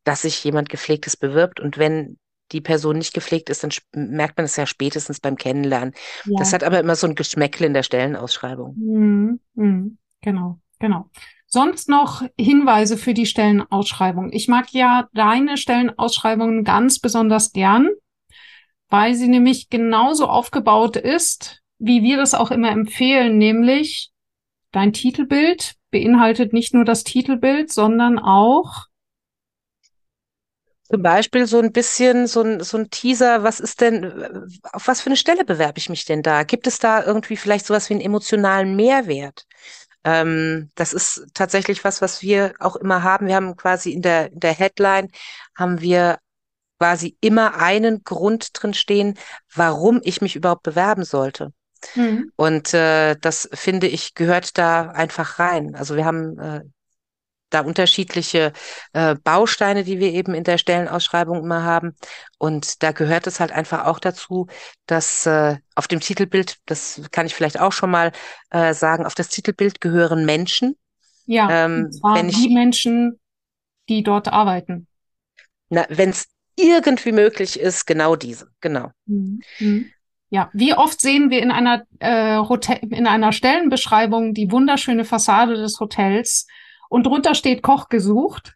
dass 0.04 0.22
sich 0.22 0.42
jemand 0.44 0.70
gepflegtes 0.70 1.18
bewirbt 1.18 1.60
und 1.60 1.78
wenn 1.78 2.18
die 2.52 2.62
Person 2.62 2.98
nicht 2.98 3.14
gepflegt 3.14 3.50
ist, 3.50 3.64
dann 3.64 3.72
merkt 3.94 4.38
man 4.38 4.46
es 4.46 4.56
ja 4.56 4.66
spätestens 4.66 5.20
beim 5.20 5.38
Kennenlernen. 5.38 5.94
Ja. 6.26 6.40
Das 6.40 6.54
hat 6.54 6.64
aber 6.64 6.80
immer 6.80 6.96
so 6.96 7.08
ein 7.08 7.16
Geschmäckle 7.16 7.68
in 7.68 7.74
der 7.74 7.84
Stellenausschreibung. 7.84 8.76
Mhm. 8.78 9.40
Mhm. 9.56 9.98
Genau, 10.22 10.60
genau. 10.80 11.10
Sonst 11.48 11.90
noch 11.90 12.24
Hinweise 12.40 12.98
für 12.98 13.14
die 13.14 13.26
Stellenausschreibung. 13.26 14.32
Ich 14.32 14.48
mag 14.48 14.72
ja 14.72 15.10
deine 15.14 15.58
Stellenausschreibungen 15.58 16.64
ganz 16.64 17.00
besonders 17.00 17.52
gern, 17.52 17.90
weil 18.90 19.16
sie 19.16 19.28
nämlich 19.28 19.70
genauso 19.70 20.28
aufgebaut 20.28 20.96
ist, 20.96 21.62
wie 21.78 22.04
wir 22.04 22.18
das 22.18 22.34
auch 22.34 22.52
immer 22.52 22.70
empfehlen, 22.72 23.38
nämlich 23.38 24.12
dein 24.72 24.94
Titelbild 24.94 25.76
beinhaltet 25.90 26.54
nicht 26.54 26.74
nur 26.74 26.86
das 26.86 27.04
Titelbild, 27.04 27.72
sondern 27.72 28.18
auch 28.18 28.86
zum 30.92 31.02
Beispiel 31.02 31.48
so 31.48 31.60
ein 31.60 31.72
bisschen 31.72 32.28
so 32.28 32.42
ein, 32.42 32.60
so 32.62 32.78
ein 32.78 32.90
Teaser, 32.90 33.44
was 33.44 33.60
ist 33.60 33.82
denn, 33.82 34.50
auf 34.74 34.88
was 34.88 35.02
für 35.02 35.08
eine 35.08 35.18
Stelle 35.18 35.46
bewerbe 35.46 35.78
ich 35.78 35.90
mich 35.90 36.06
denn 36.06 36.22
da? 36.22 36.44
Gibt 36.44 36.68
es 36.68 36.80
da 36.80 37.04
irgendwie 37.04 37.38
vielleicht 37.38 37.66
sowas 37.66 37.90
wie 37.90 37.94
einen 37.94 38.02
emotionalen 38.02 38.76
Mehrwert? 38.76 39.46
Ähm, 40.04 40.72
das 40.76 40.94
ist 40.94 41.28
tatsächlich 41.34 41.84
was, 41.84 42.02
was 42.02 42.22
wir 42.22 42.54
auch 42.60 42.76
immer 42.76 43.04
haben. 43.04 43.28
Wir 43.28 43.36
haben 43.36 43.56
quasi 43.56 43.92
in 43.92 44.02
der, 44.02 44.32
in 44.32 44.40
der 44.40 44.54
Headline 44.54 45.10
haben 45.56 45.82
wir 45.82 46.20
quasi 46.80 47.16
immer 47.22 47.56
einen 47.58 48.04
Grund 48.04 48.50
drin 48.54 48.74
stehen, 48.74 49.18
warum 49.54 50.02
ich 50.04 50.22
mich 50.22 50.36
überhaupt 50.36 50.64
bewerben 50.64 51.04
sollte. 51.04 51.54
Mhm. 51.96 52.32
Und 52.36 52.74
äh, 52.74 53.16
das 53.22 53.50
finde 53.54 53.88
ich 53.88 54.16
gehört 54.16 54.58
da 54.58 54.90
einfach 54.90 55.40
rein. 55.40 55.76
Also 55.76 55.96
wir 55.96 56.06
haben 56.06 56.40
äh, 56.40 56.62
da 57.54 57.62
unterschiedliche 57.62 58.54
äh, 58.94 59.16
Bausteine, 59.16 59.84
die 59.84 60.00
wir 60.00 60.12
eben 60.12 60.34
in 60.34 60.44
der 60.44 60.58
Stellenausschreibung 60.58 61.44
immer 61.44 61.64
haben. 61.64 61.96
Und 62.38 62.82
da 62.84 62.92
gehört 62.92 63.28
es 63.28 63.40
halt 63.40 63.52
einfach 63.52 63.86
auch 63.86 64.00
dazu, 64.00 64.48
dass 64.88 65.26
äh, 65.26 65.58
auf 65.76 65.88
dem 65.88 66.00
Titelbild, 66.00 66.58
das 66.66 67.02
kann 67.12 67.26
ich 67.26 67.36
vielleicht 67.36 67.60
auch 67.60 67.72
schon 67.72 67.92
mal 67.92 68.12
äh, 68.50 68.74
sagen, 68.74 69.06
auf 69.06 69.16
das 69.16 69.30
Titelbild 69.30 69.82
gehören 69.82 70.26
Menschen. 70.26 70.76
Ja, 71.26 71.66
ähm, 71.66 71.86
und 71.86 71.94
zwar 71.94 72.16
wenn 72.16 72.30
ich, 72.30 72.36
die 72.36 72.54
Menschen, 72.54 73.20
die 73.90 74.04
dort 74.04 74.28
arbeiten. 74.28 74.88
Na, 75.70 75.86
wenn 75.90 76.10
es 76.10 76.28
irgendwie 76.56 77.12
möglich 77.12 77.60
ist, 77.60 77.86
genau 77.86 78.16
diese, 78.16 78.50
genau. 78.60 78.92
Mhm. 79.06 79.42
mhm. 79.60 79.92
Ja, 80.34 80.50
wie 80.54 80.74
oft 80.74 81.02
sehen 81.02 81.30
wir 81.30 81.42
in 81.42 81.52
einer 81.52 81.84
äh, 82.00 82.38
Hotel, 82.38 82.80
in 82.90 83.06
einer 83.06 83.34
Stellenbeschreibung 83.34 84.34
die 84.34 84.50
wunderschöne 84.50 85.04
Fassade 85.04 85.56
des 85.56 85.78
Hotels 85.82 86.48
und 86.92 87.06
drunter 87.06 87.36
steht 87.36 87.64
Koch 87.64 87.88
gesucht. 87.88 88.54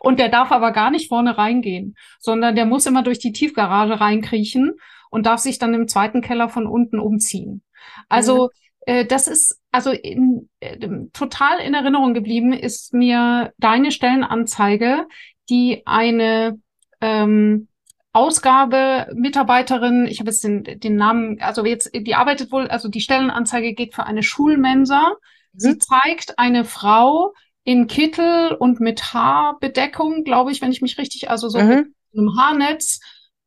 und 0.00 0.18
der 0.18 0.30
darf 0.30 0.52
aber 0.52 0.72
gar 0.72 0.90
nicht 0.90 1.10
vorne 1.10 1.36
reingehen, 1.36 1.96
sondern 2.18 2.56
der 2.56 2.64
muss 2.64 2.86
immer 2.86 3.02
durch 3.02 3.18
die 3.18 3.32
Tiefgarage 3.32 4.00
reinkriechen 4.00 4.72
und 5.10 5.26
darf 5.26 5.40
sich 5.40 5.58
dann 5.58 5.74
im 5.74 5.86
zweiten 5.86 6.22
Keller 6.22 6.48
von 6.48 6.66
unten 6.66 6.98
umziehen. 6.98 7.62
Also 8.08 8.44
mhm. 8.44 8.50
äh, 8.86 9.04
das 9.04 9.28
ist 9.28 9.60
also 9.70 9.90
in, 9.90 10.48
äh, 10.60 10.78
total 11.12 11.58
in 11.60 11.74
Erinnerung 11.74 12.14
geblieben 12.14 12.54
ist 12.54 12.94
mir 12.94 13.52
deine 13.58 13.90
Stellenanzeige, 13.90 15.06
die 15.50 15.82
eine 15.84 16.58
ähm, 17.02 17.68
Ausgabe 18.14 19.08
Mitarbeiterin, 19.14 20.06
ich 20.06 20.20
habe 20.20 20.30
jetzt 20.30 20.42
den, 20.42 20.62
den 20.64 20.96
Namen, 20.96 21.38
also 21.42 21.66
jetzt 21.66 21.90
die 21.94 22.14
arbeitet 22.14 22.50
wohl, 22.50 22.68
also 22.68 22.88
die 22.88 23.02
Stellenanzeige 23.02 23.74
geht 23.74 23.94
für 23.94 24.04
eine 24.04 24.22
Schulmensa 24.22 25.16
Sie 25.56 25.72
mhm. 25.72 25.80
zeigt 25.80 26.38
eine 26.38 26.64
Frau 26.64 27.32
in 27.64 27.86
Kittel 27.86 28.52
und 28.52 28.80
mit 28.80 29.14
Haarbedeckung, 29.14 30.24
glaube 30.24 30.52
ich, 30.52 30.60
wenn 30.60 30.72
ich 30.72 30.82
mich 30.82 30.98
richtig, 30.98 31.30
also 31.30 31.48
so 31.48 31.58
mhm. 31.58 31.94
mit 32.12 32.18
einem 32.18 32.36
Haarnetz. 32.38 33.00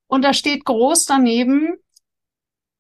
Und 0.08 0.24
da 0.24 0.34
steht 0.34 0.66
groß 0.66 1.06
daneben, 1.06 1.78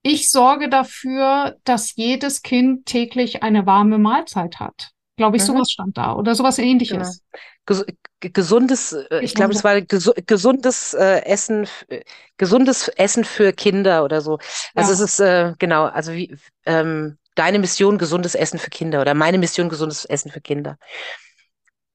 ich 0.01 0.31
sorge 0.31 0.69
dafür, 0.69 1.57
dass 1.63 1.95
jedes 1.95 2.41
Kind 2.41 2.85
täglich 2.85 3.43
eine 3.43 3.65
warme 3.65 3.97
Mahlzeit 3.97 4.59
hat. 4.59 4.91
Glaube 5.17 5.37
ich, 5.37 5.43
mhm. 5.43 5.47
sowas 5.47 5.71
stand 5.71 5.97
da 5.97 6.15
oder 6.15 6.35
sowas 6.35 6.59
ähnliches. 6.59 7.23
Genau. 7.65 7.83
gesundes, 8.21 8.93
äh, 8.93 9.19
ich 9.21 9.33
glaube, 9.33 9.53
es 9.53 9.63
war 9.63 9.81
ges 9.81 10.11
gesundes 10.25 10.93
äh, 10.93 11.25
Essen, 11.25 11.67
äh, 11.89 12.03
gesundes 12.37 12.87
Essen 12.87 13.25
für 13.25 13.51
Kinder 13.51 14.03
oder 14.03 14.21
so. 14.21 14.37
Also 14.75 14.91
ja. 14.91 14.93
es 14.93 14.99
ist 14.99 15.19
äh, 15.19 15.53
genau, 15.59 15.85
also 15.85 16.13
wie 16.13 16.37
ähm, 16.65 17.17
deine 17.37 17.59
Mission 17.59 17.97
gesundes 17.97 18.35
Essen 18.35 18.59
für 18.59 18.69
Kinder 18.69 19.01
oder 19.01 19.13
meine 19.13 19.37
Mission 19.37 19.69
gesundes 19.69 20.05
Essen 20.05 20.31
für 20.31 20.41
Kinder. 20.41 20.77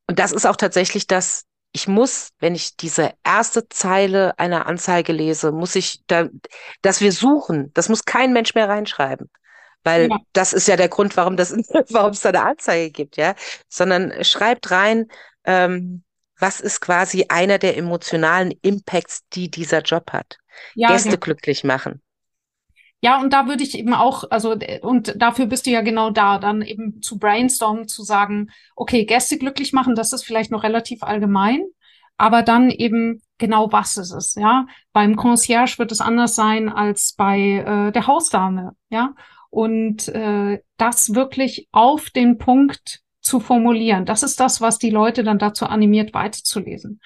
Und 0.07 0.19
das 0.19 0.33
ist 0.33 0.47
auch 0.47 0.57
tatsächlich 0.57 1.07
das, 1.07 1.45
ich 1.73 1.89
muss, 1.89 2.31
wenn 2.39 2.55
ich 2.55 2.77
diese 2.77 3.13
erste 3.25 3.69
Zeile 3.69 4.39
einer 4.39 4.67
Anzeige 4.67 5.13
lese, 5.13 5.53
muss 5.53 5.75
ich 5.75 6.03
da, 6.07 6.29
dass 6.83 7.01
wir 7.01 7.13
suchen, 7.13 7.73
das 7.75 7.89
muss 7.89 8.05
kein 8.05 8.33
Mensch 8.33 8.55
mehr 8.55 8.69
reinschreiben. 8.69 9.31
Weil 9.85 10.09
ja. 10.11 10.19
das 10.33 10.53
ist 10.53 10.69
ja 10.69 10.77
der 10.77 10.89
Grund, 10.89 11.17
warum 11.17 11.37
das, 11.37 11.53
warum 11.91 12.13
es 12.13 12.21
da 12.21 12.29
eine 12.29 12.45
Anzeige 12.45 12.91
gibt, 12.91 13.17
ja. 13.17 13.35
Sondern 13.69 14.25
schreibt 14.25 14.71
rein, 14.71 15.07
ähm, 15.45 16.05
was 16.39 16.61
ist 16.61 16.81
quasi 16.81 17.27
einer 17.29 17.59
der 17.59 17.77
emotionalen 17.77 18.53
Impacts, 18.63 19.23
die 19.33 19.51
dieser 19.51 19.81
Job 19.81 20.13
hat. 20.13 20.39
Ja, 20.75 20.89
Gäste 20.89 21.11
ja. 21.11 21.17
glücklich 21.17 21.65
machen. 21.65 22.03
Ja, 23.05 23.21
und 23.21 23.33
da 23.33 23.49
würde 23.49 23.65
ich 23.65 23.77
eben 23.77 23.95
auch, 23.95 24.23
also, 24.31 24.57
und 24.83 25.15
dafür 25.21 25.47
bist 25.47 25.67
du 25.67 25.71
ja 25.71 25.81
genau 25.81 26.11
da, 26.11 26.39
dann 26.39 26.63
eben 26.63 27.03
zu 27.03 27.19
brainstormen, 27.19 27.89
zu 27.89 28.05
sagen, 28.05 28.51
okay, 28.77 29.05
Gäste 29.05 29.39
glücklich 29.39 29.73
machen, 29.73 29.97
das 29.97 30.13
ist 30.13 30.25
vielleicht 30.25 30.53
noch 30.53 30.63
relativ 30.63 31.03
allgemein, 31.03 31.65
aber 32.17 32.43
dann 32.43 32.71
eben 32.71 33.21
genau 33.39 33.73
was 33.73 33.97
ist 33.97 34.13
es, 34.13 34.37
ja. 34.37 34.67
Beim 34.93 35.17
Concierge 35.17 35.79
wird 35.79 35.91
es 35.91 36.01
anders 36.01 36.37
sein 36.37 36.69
als 36.69 37.15
bei 37.15 37.41
äh, 37.41 37.91
der 37.91 38.07
Hausdame, 38.07 38.77
ja. 38.89 39.15
Und 39.51 40.07
äh, 40.09 40.61
das 40.77 41.13
wirklich 41.13 41.69
auf 41.73 42.09
den 42.11 42.39
Punkt 42.39 43.01
zu 43.21 43.41
formulieren, 43.41 44.07
das 44.07 44.23
ist 44.23 44.39
das, 44.39 44.61
was 44.61 44.79
die 44.79 44.91
Leute 44.91 45.25
dann 45.25 45.41
dazu 45.41 45.67
animiert, 45.67 46.15
weiterzulesen. 46.15 47.01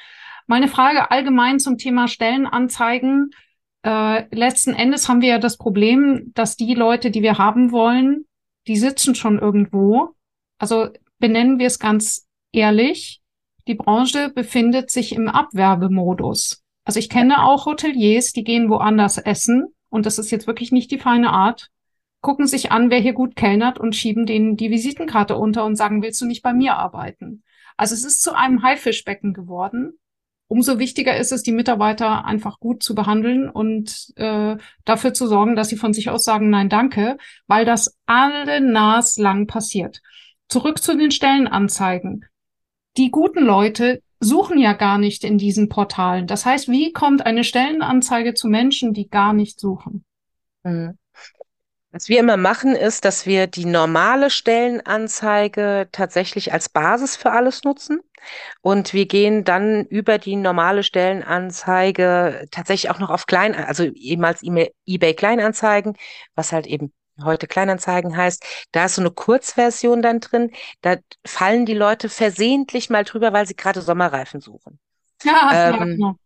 Meine 0.46 0.68
Frage 0.68 1.10
allgemein 1.10 1.58
zum 1.58 1.78
Thema 1.78 2.06
Stellenanzeigen 2.06 3.30
äh, 3.86 4.26
letzten 4.34 4.74
Endes 4.74 5.08
haben 5.08 5.20
wir 5.20 5.28
ja 5.28 5.38
das 5.38 5.56
Problem, 5.56 6.32
dass 6.34 6.56
die 6.56 6.74
Leute, 6.74 7.12
die 7.12 7.22
wir 7.22 7.38
haben 7.38 7.70
wollen, 7.70 8.26
die 8.66 8.76
sitzen 8.76 9.14
schon 9.14 9.38
irgendwo. 9.38 10.10
Also 10.58 10.88
benennen 11.18 11.60
wir 11.60 11.68
es 11.68 11.78
ganz 11.78 12.26
ehrlich, 12.52 13.22
die 13.68 13.76
Branche 13.76 14.30
befindet 14.30 14.90
sich 14.90 15.14
im 15.14 15.28
Abwerbemodus. 15.28 16.64
Also 16.84 16.98
ich 16.98 17.08
kenne 17.08 17.44
auch 17.44 17.66
Hoteliers, 17.66 18.32
die 18.32 18.42
gehen 18.42 18.70
woanders 18.70 19.18
essen 19.18 19.66
und 19.88 20.04
das 20.04 20.18
ist 20.18 20.32
jetzt 20.32 20.48
wirklich 20.48 20.72
nicht 20.72 20.90
die 20.90 20.98
feine 20.98 21.30
Art, 21.30 21.68
gucken 22.22 22.48
sich 22.48 22.72
an, 22.72 22.90
wer 22.90 22.98
hier 22.98 23.12
gut 23.12 23.36
kellnert 23.36 23.78
und 23.78 23.94
schieben 23.94 24.26
denen 24.26 24.56
die 24.56 24.70
Visitenkarte 24.70 25.36
unter 25.36 25.64
und 25.64 25.76
sagen, 25.76 26.02
willst 26.02 26.20
du 26.20 26.26
nicht 26.26 26.42
bei 26.42 26.52
mir 26.52 26.76
arbeiten? 26.76 27.44
Also 27.76 27.94
es 27.94 28.04
ist 28.04 28.22
zu 28.22 28.34
einem 28.34 28.64
Haifischbecken 28.64 29.32
geworden 29.32 29.96
umso 30.48 30.78
wichtiger 30.78 31.16
ist 31.16 31.32
es, 31.32 31.42
die 31.42 31.52
Mitarbeiter 31.52 32.24
einfach 32.24 32.60
gut 32.60 32.82
zu 32.82 32.94
behandeln 32.94 33.48
und 33.48 34.12
äh, 34.16 34.56
dafür 34.84 35.12
zu 35.12 35.26
sorgen, 35.26 35.56
dass 35.56 35.68
sie 35.68 35.76
von 35.76 35.92
sich 35.92 36.10
aus 36.10 36.24
sagen, 36.24 36.50
nein, 36.50 36.68
danke, 36.68 37.18
weil 37.46 37.64
das 37.64 37.98
alle 38.06 38.60
naslang 38.60 39.46
passiert. 39.46 40.00
Zurück 40.48 40.82
zu 40.82 40.96
den 40.96 41.10
Stellenanzeigen. 41.10 42.24
Die 42.96 43.10
guten 43.10 43.44
Leute 43.44 44.02
suchen 44.20 44.58
ja 44.58 44.72
gar 44.72 44.98
nicht 44.98 45.24
in 45.24 45.38
diesen 45.38 45.68
Portalen. 45.68 46.26
Das 46.26 46.46
heißt, 46.46 46.68
wie 46.68 46.92
kommt 46.92 47.26
eine 47.26 47.44
Stellenanzeige 47.44 48.34
zu 48.34 48.48
Menschen, 48.48 48.94
die 48.94 49.08
gar 49.08 49.32
nicht 49.32 49.60
suchen? 49.60 50.04
Mhm. 50.62 50.96
Was 51.90 52.08
wir 52.08 52.20
immer 52.20 52.36
machen, 52.36 52.74
ist, 52.74 53.04
dass 53.04 53.26
wir 53.26 53.46
die 53.46 53.64
normale 53.64 54.28
Stellenanzeige 54.30 55.88
tatsächlich 55.92 56.52
als 56.52 56.68
Basis 56.68 57.16
für 57.16 57.32
alles 57.32 57.64
nutzen. 57.64 58.00
Und 58.60 58.92
wir 58.92 59.06
gehen 59.06 59.44
dann 59.44 59.84
über 59.86 60.18
die 60.18 60.36
normale 60.36 60.82
Stellenanzeige 60.82 62.46
tatsächlich 62.50 62.90
auch 62.90 62.98
noch 62.98 63.10
auf 63.10 63.26
Klein, 63.26 63.54
also 63.54 63.84
ehemals 63.84 64.42
eBay 64.42 65.14
Kleinanzeigen, 65.14 65.96
was 66.34 66.52
halt 66.52 66.66
eben 66.66 66.92
heute 67.22 67.46
Kleinanzeigen 67.46 68.16
heißt. 68.16 68.44
Da 68.72 68.86
ist 68.86 68.96
so 68.96 69.02
eine 69.02 69.10
Kurzversion 69.10 70.02
dann 70.02 70.20
drin. 70.20 70.50
Da 70.82 70.96
fallen 71.24 71.66
die 71.66 71.74
Leute 71.74 72.08
versehentlich 72.08 72.90
mal 72.90 73.04
drüber, 73.04 73.32
weil 73.32 73.46
sie 73.46 73.56
gerade 73.56 73.80
Sommerreifen 73.80 74.40
suchen. 74.40 74.78
Ja, 75.22 75.70
ähm, 75.70 75.96
genau. 75.96 76.16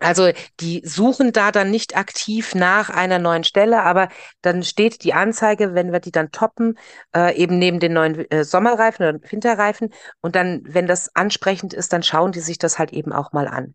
Also 0.00 0.30
die 0.60 0.82
suchen 0.84 1.32
da 1.32 1.50
dann 1.50 1.70
nicht 1.70 1.96
aktiv 1.96 2.54
nach 2.54 2.90
einer 2.90 3.18
neuen 3.18 3.44
Stelle, 3.44 3.82
aber 3.82 4.08
dann 4.42 4.62
steht 4.62 5.02
die 5.04 5.14
Anzeige, 5.14 5.74
wenn 5.74 5.92
wir 5.92 6.00
die 6.00 6.10
dann 6.10 6.30
toppen, 6.30 6.78
äh, 7.14 7.34
eben 7.36 7.58
neben 7.58 7.80
den 7.80 7.94
neuen 7.94 8.30
äh, 8.30 8.44
Sommerreifen 8.44 9.06
oder 9.06 9.18
Winterreifen. 9.30 9.94
Und 10.20 10.36
dann, 10.36 10.62
wenn 10.64 10.86
das 10.86 11.14
ansprechend 11.14 11.72
ist, 11.72 11.92
dann 11.92 12.02
schauen 12.02 12.32
die 12.32 12.40
sich 12.40 12.58
das 12.58 12.78
halt 12.78 12.92
eben 12.92 13.12
auch 13.12 13.32
mal 13.32 13.48
an. 13.48 13.74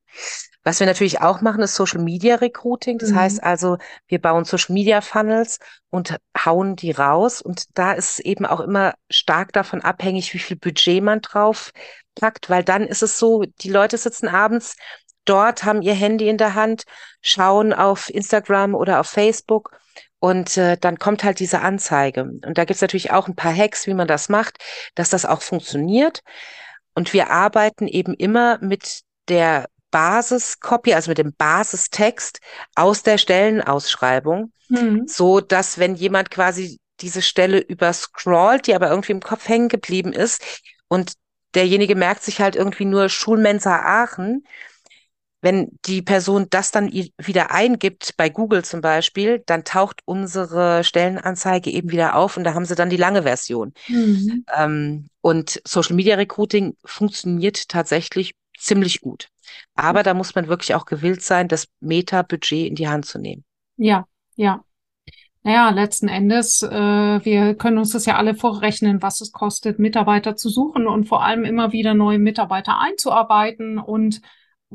Was 0.64 0.80
wir 0.80 0.88
natürlich 0.88 1.22
auch 1.22 1.42
machen, 1.42 1.64
ist 1.64 1.76
Social 1.76 2.02
Media 2.02 2.36
Recruiting. 2.36 2.98
Das 2.98 3.12
mhm. 3.12 3.16
heißt 3.16 3.44
also, 3.44 3.78
wir 4.08 4.20
bauen 4.20 4.44
Social 4.44 4.74
Media 4.74 5.02
Funnels 5.02 5.60
und 5.90 6.18
hauen 6.46 6.76
die 6.76 6.92
raus. 6.92 7.42
Und 7.42 7.66
da 7.78 7.94
ist 7.94 8.20
eben 8.20 8.46
auch 8.46 8.60
immer 8.60 8.94
stark 9.10 9.54
davon 9.54 9.82
abhängig, 9.82 10.34
wie 10.34 10.40
viel 10.40 10.58
Budget 10.58 11.02
man 11.02 11.22
drauf 11.22 11.72
packt, 12.16 12.50
weil 12.50 12.64
dann 12.64 12.86
ist 12.86 13.02
es 13.02 13.18
so, 13.18 13.44
die 13.62 13.70
Leute 13.70 13.98
sitzen 13.98 14.28
abends 14.28 14.76
dort, 15.30 15.64
haben 15.64 15.82
ihr 15.82 15.94
Handy 15.94 16.28
in 16.30 16.38
der 16.38 16.56
Hand, 16.56 16.84
schauen 17.22 17.74
auf 17.74 18.10
Instagram 18.10 18.76
oder 18.76 19.00
auf 19.00 19.08
Facebook 19.08 19.72
Und 20.20 20.58
äh, 20.58 20.78
dann 20.78 21.00
kommt 21.00 21.24
halt 21.24 21.40
diese 21.40 21.62
Anzeige. 21.62 22.24
Und 22.24 22.58
da 22.58 22.66
gibt's 22.66 22.82
natürlich 22.82 23.12
auch 23.12 23.28
ein 23.28 23.36
paar 23.36 23.56
Hacks, 23.56 23.88
wie 23.88 23.94
man 23.94 24.08
das 24.08 24.28
macht, 24.30 24.58
dass 24.96 25.10
das 25.10 25.26
auch 25.26 25.42
funktioniert. 25.42 26.22
Und 26.94 27.14
wir 27.14 27.30
arbeiten 27.30 27.88
eben 27.88 28.14
immer 28.14 28.58
mit 28.60 29.02
der 29.30 29.70
Basiskopie, 29.92 30.94
also 30.94 31.10
mit 31.10 31.18
dem 31.18 31.34
Basistext 31.34 32.40
aus 32.76 33.04
der 33.04 33.18
Stellenausschreibung, 33.18 34.52
mhm. 34.68 35.08
so 35.08 35.40
dass 35.40 35.80
wenn 35.80 35.96
jemand 35.96 36.30
quasi 36.32 36.80
diese 37.00 37.22
Stelle 37.22 37.60
überscrollt, 37.60 38.68
die 38.68 38.76
aber 38.76 38.90
irgendwie 38.90 39.14
im 39.14 39.22
Kopf 39.22 39.48
hängen 39.48 39.70
geblieben 39.70 40.12
ist 40.12 40.62
und 40.90 41.14
derjenige 41.56 41.96
merkt 41.96 42.24
sich 42.24 42.42
halt 42.42 42.56
irgendwie 42.56 42.86
nur 42.86 43.10
Schulmensa 43.10 43.80
Aachen, 43.80 44.44
wenn 45.42 45.70
die 45.86 46.02
Person 46.02 46.48
das 46.50 46.72
dann 46.72 46.92
wieder 46.92 47.52
eingibt, 47.52 48.16
bei 48.18 48.30
Google 48.30 48.66
zum 48.66 48.82
Beispiel, 48.82 49.42
dann 49.46 49.64
taucht 49.64 50.02
unsere 50.06 50.84
Stellenanzeige 50.84 51.70
eben 51.72 51.92
wieder 51.92 52.16
auf 52.16 52.36
und 52.36 52.44
da 52.44 52.54
haben 52.54 52.66
sie 52.66 52.76
dann 52.76 52.90
die 52.90 52.98
lange 52.98 53.24
Version. 53.24 53.74
Mhm. 53.88 54.46
Ähm, 54.56 55.08
und 55.22 55.62
Social 55.66 55.96
Media 55.96 56.16
Recruiting 56.16 56.76
funktioniert 56.84 57.70
tatsächlich 57.70 58.34
ziemlich 58.58 59.02
gut. 59.02 59.30
Aber 59.76 60.04
da 60.04 60.14
muss 60.14 60.36
man 60.36 60.48
wirklich 60.48 60.76
auch 60.76 60.86
gewillt 60.86 61.22
sein, 61.22 61.48
das 61.48 61.68
Meta-Budget 61.80 62.68
in 62.68 62.76
die 62.76 62.90
Hand 62.90 63.06
zu 63.06 63.18
nehmen. 63.18 63.44
Ja, 63.78 64.06
ja. 64.36 64.64
Naja, 65.42 65.70
letzten 65.70 66.10
Endes, 66.10 66.62
äh, 66.64 66.70
wir 66.70 67.56
können 67.56 67.78
uns 67.78 67.92
das 67.92 68.06
ja 68.06 68.18
alle 68.18 68.36
vorrechnen, 68.36 69.02
was 69.02 69.22
es 69.22 69.32
kostet, 69.32 69.80
Mitarbeiter 69.80 70.36
zu 70.36 70.50
suchen 70.50 70.86
und 70.86 71.06
vor 71.08 71.24
allem 71.24 71.46
immer 71.46 71.72
wieder 71.72 71.94
neue 71.94 72.20
Mitarbeiter 72.20 72.78
einzuarbeiten 72.80 73.80
und 73.80 74.22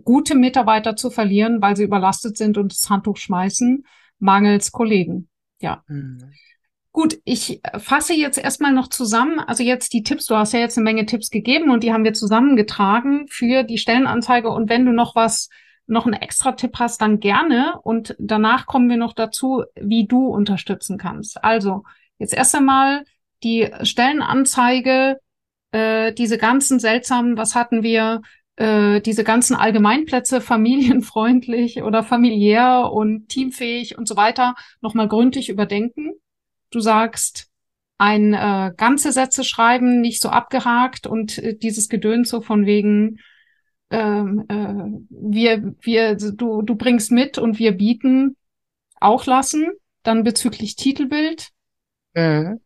gute 0.02 0.34
Mitarbeiter 0.34 0.96
zu 0.96 1.10
verlieren, 1.10 1.62
weil 1.62 1.76
sie 1.76 1.84
überlastet 1.84 2.36
sind 2.36 2.58
und 2.58 2.72
das 2.72 2.88
Handtuch 2.90 3.16
schmeißen, 3.16 3.84
mangels 4.18 4.72
Kollegen. 4.72 5.28
Ja. 5.60 5.82
Mhm. 5.86 6.32
Gut, 6.92 7.18
ich 7.24 7.60
fasse 7.78 8.14
jetzt 8.14 8.38
erstmal 8.38 8.72
noch 8.72 8.86
zusammen. 8.86 9.40
Also 9.40 9.64
jetzt 9.64 9.92
die 9.92 10.04
Tipps, 10.04 10.26
du 10.26 10.36
hast 10.36 10.52
ja 10.52 10.60
jetzt 10.60 10.78
eine 10.78 10.84
Menge 10.84 11.06
Tipps 11.06 11.28
gegeben 11.28 11.70
und 11.70 11.82
die 11.82 11.92
haben 11.92 12.04
wir 12.04 12.12
zusammengetragen 12.12 13.26
für 13.28 13.64
die 13.64 13.78
Stellenanzeige. 13.78 14.48
Und 14.48 14.68
wenn 14.70 14.86
du 14.86 14.92
noch 14.92 15.16
was, 15.16 15.48
noch 15.88 16.06
einen 16.06 16.14
extra 16.14 16.52
Tipp 16.52 16.78
hast, 16.78 17.00
dann 17.02 17.18
gerne. 17.18 17.80
Und 17.82 18.14
danach 18.20 18.66
kommen 18.66 18.88
wir 18.88 18.96
noch 18.96 19.12
dazu, 19.12 19.64
wie 19.74 20.06
du 20.06 20.28
unterstützen 20.28 20.96
kannst. 20.96 21.42
Also 21.42 21.82
jetzt 22.18 22.32
erst 22.32 22.54
einmal 22.54 23.04
die 23.42 23.70
Stellenanzeige, 23.82 25.18
äh, 25.72 26.12
diese 26.12 26.38
ganzen 26.38 26.78
seltsamen, 26.78 27.36
was 27.36 27.56
hatten 27.56 27.82
wir, 27.82 28.22
äh, 28.56 29.00
diese 29.00 29.24
ganzen 29.24 29.56
Allgemeinplätze 29.56 30.40
familienfreundlich 30.40 31.82
oder 31.82 32.02
familiär 32.02 32.90
und 32.92 33.28
teamfähig 33.28 33.98
und 33.98 34.08
so 34.08 34.16
weiter 34.16 34.54
nochmal 34.80 35.08
gründlich 35.08 35.48
überdenken 35.48 36.12
Du 36.74 36.80
sagst, 36.80 37.46
ein 37.98 38.34
äh, 38.34 38.72
ganze 38.76 39.12
Sätze 39.12 39.44
schreiben, 39.44 40.00
nicht 40.00 40.20
so 40.20 40.28
abgehakt 40.28 41.06
und 41.06 41.38
äh, 41.38 41.56
dieses 41.56 41.88
Gedöns 41.88 42.30
so 42.30 42.40
von 42.40 42.66
wegen, 42.66 43.20
ähm, 43.90 44.44
äh, 44.48 44.98
wir, 45.08 45.74
wir, 45.80 46.16
du, 46.16 46.62
du 46.62 46.74
bringst 46.74 47.12
mit 47.12 47.38
und 47.38 47.60
wir 47.60 47.72
bieten 47.76 48.36
auch 49.00 49.26
lassen. 49.26 49.70
Dann 50.02 50.24
bezüglich 50.24 50.74
Titelbild. 50.74 51.50
Mhm. 52.14 52.60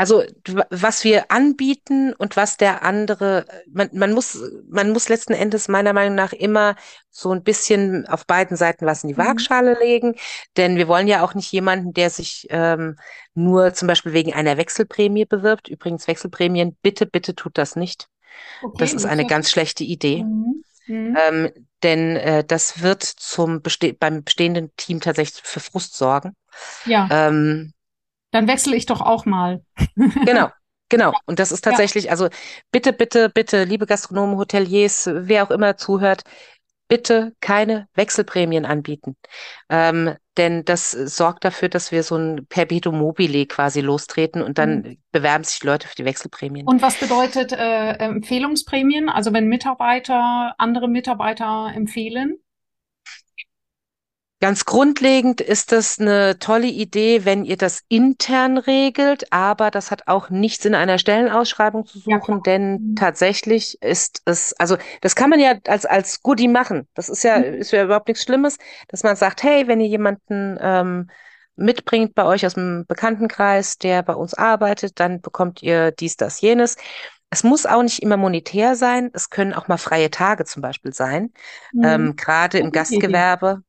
Also 0.00 0.24
was 0.70 1.04
wir 1.04 1.30
anbieten 1.30 2.14
und 2.14 2.34
was 2.34 2.56
der 2.56 2.84
andere, 2.84 3.44
man, 3.70 3.90
man 3.92 4.14
muss, 4.14 4.38
man 4.66 4.92
muss 4.92 5.10
letzten 5.10 5.34
Endes 5.34 5.68
meiner 5.68 5.92
Meinung 5.92 6.14
nach 6.14 6.32
immer 6.32 6.74
so 7.10 7.32
ein 7.32 7.42
bisschen 7.42 8.08
auf 8.08 8.26
beiden 8.26 8.56
Seiten 8.56 8.86
was 8.86 9.04
in 9.04 9.08
die 9.08 9.14
mhm. 9.14 9.18
Waagschale 9.18 9.78
legen, 9.78 10.14
denn 10.56 10.78
wir 10.78 10.88
wollen 10.88 11.06
ja 11.06 11.22
auch 11.22 11.34
nicht 11.34 11.52
jemanden, 11.52 11.92
der 11.92 12.08
sich 12.08 12.46
ähm, 12.48 12.96
nur 13.34 13.74
zum 13.74 13.88
Beispiel 13.88 14.14
wegen 14.14 14.32
einer 14.32 14.56
Wechselprämie 14.56 15.26
bewirbt. 15.26 15.68
Übrigens 15.68 16.08
Wechselprämien, 16.08 16.78
bitte, 16.80 17.04
bitte 17.04 17.34
tut 17.34 17.58
das 17.58 17.76
nicht. 17.76 18.08
Okay, 18.62 18.76
das 18.78 18.94
ist 18.94 19.04
eine 19.04 19.26
ganz 19.26 19.50
schlechte 19.50 19.84
Idee. 19.84 20.24
Mhm. 20.24 20.64
Mhm. 20.86 21.18
Ähm, 21.28 21.50
denn 21.82 22.16
äh, 22.16 22.42
das 22.42 22.80
wird 22.80 23.02
zum 23.02 23.60
beste 23.60 23.92
beim 23.92 24.24
bestehenden 24.24 24.74
Team 24.78 25.00
tatsächlich 25.02 25.42
für 25.44 25.60
Frust 25.60 25.94
sorgen. 25.94 26.34
Ja. 26.86 27.06
Ähm, 27.10 27.74
dann 28.30 28.48
wechsle 28.48 28.76
ich 28.76 28.86
doch 28.86 29.00
auch 29.00 29.26
mal. 29.26 29.62
genau. 30.24 30.48
Genau. 30.92 31.12
Und 31.24 31.38
das 31.38 31.52
ist 31.52 31.62
tatsächlich, 31.62 32.06
ja. 32.06 32.10
also 32.10 32.28
bitte, 32.72 32.92
bitte, 32.92 33.28
bitte, 33.28 33.62
liebe 33.62 33.86
Gastronomen, 33.86 34.36
Hoteliers, 34.36 35.08
wer 35.12 35.44
auch 35.44 35.52
immer 35.52 35.76
zuhört, 35.76 36.24
bitte 36.88 37.32
keine 37.40 37.86
Wechselprämien 37.94 38.66
anbieten. 38.66 39.16
Ähm, 39.70 40.16
denn 40.36 40.64
das 40.64 40.90
sorgt 40.90 41.44
dafür, 41.44 41.68
dass 41.68 41.92
wir 41.92 42.02
so 42.02 42.16
ein 42.16 42.46
Perpetuum 42.48 42.98
mobile 42.98 43.46
quasi 43.46 43.80
lostreten 43.80 44.42
und 44.42 44.58
dann 44.58 44.78
mhm. 44.78 44.96
bewerben 45.12 45.44
sich 45.44 45.62
Leute 45.62 45.86
für 45.86 45.94
die 45.94 46.04
Wechselprämien. 46.04 46.66
Und 46.66 46.82
was 46.82 46.98
bedeutet 46.98 47.52
äh, 47.52 47.92
Empfehlungsprämien? 47.92 49.08
Also 49.08 49.32
wenn 49.32 49.46
Mitarbeiter 49.46 50.54
andere 50.58 50.88
Mitarbeiter 50.88 51.70
empfehlen? 51.72 52.38
Ganz 54.42 54.64
grundlegend 54.64 55.42
ist 55.42 55.70
das 55.70 55.98
eine 55.98 56.38
tolle 56.38 56.66
Idee, 56.66 57.26
wenn 57.26 57.44
ihr 57.44 57.58
das 57.58 57.82
intern 57.88 58.56
regelt, 58.56 59.30
aber 59.30 59.70
das 59.70 59.90
hat 59.90 60.08
auch 60.08 60.30
nichts 60.30 60.64
in 60.64 60.74
einer 60.74 60.96
Stellenausschreibung 60.96 61.84
zu 61.84 61.98
suchen, 61.98 62.36
ja, 62.36 62.40
denn 62.46 62.72
mhm. 62.72 62.96
tatsächlich 62.96 63.80
ist 63.82 64.22
es, 64.24 64.54
also 64.54 64.78
das 65.02 65.14
kann 65.14 65.28
man 65.28 65.40
ja 65.40 65.56
als, 65.66 65.84
als 65.84 66.22
Goodie 66.22 66.48
machen. 66.48 66.88
Das 66.94 67.10
ist 67.10 67.22
ja, 67.22 67.38
mhm. 67.38 67.44
ist 67.56 67.72
ja 67.72 67.84
überhaupt 67.84 68.08
nichts 68.08 68.22
Schlimmes, 68.22 68.56
dass 68.88 69.02
man 69.02 69.14
sagt, 69.14 69.42
hey, 69.42 69.68
wenn 69.68 69.78
ihr 69.78 69.88
jemanden 69.88 70.56
ähm, 70.58 71.10
mitbringt 71.56 72.14
bei 72.14 72.24
euch 72.24 72.46
aus 72.46 72.54
dem 72.54 72.86
Bekanntenkreis, 72.88 73.76
der 73.76 74.02
bei 74.02 74.14
uns 74.14 74.32
arbeitet, 74.32 74.98
dann 75.00 75.20
bekommt 75.20 75.62
ihr 75.62 75.90
dies, 75.90 76.16
das, 76.16 76.40
jenes. 76.40 76.76
Es 77.28 77.44
muss 77.44 77.66
auch 77.66 77.82
nicht 77.82 78.02
immer 78.02 78.16
monetär 78.16 78.74
sein, 78.74 79.10
es 79.12 79.28
können 79.28 79.52
auch 79.52 79.68
mal 79.68 79.76
freie 79.76 80.10
Tage 80.10 80.46
zum 80.46 80.62
Beispiel 80.62 80.94
sein. 80.94 81.34
Mhm. 81.74 81.84
Ähm, 81.84 82.16
Gerade 82.16 82.58
im 82.58 82.72
Gastgewerbe 82.72 83.62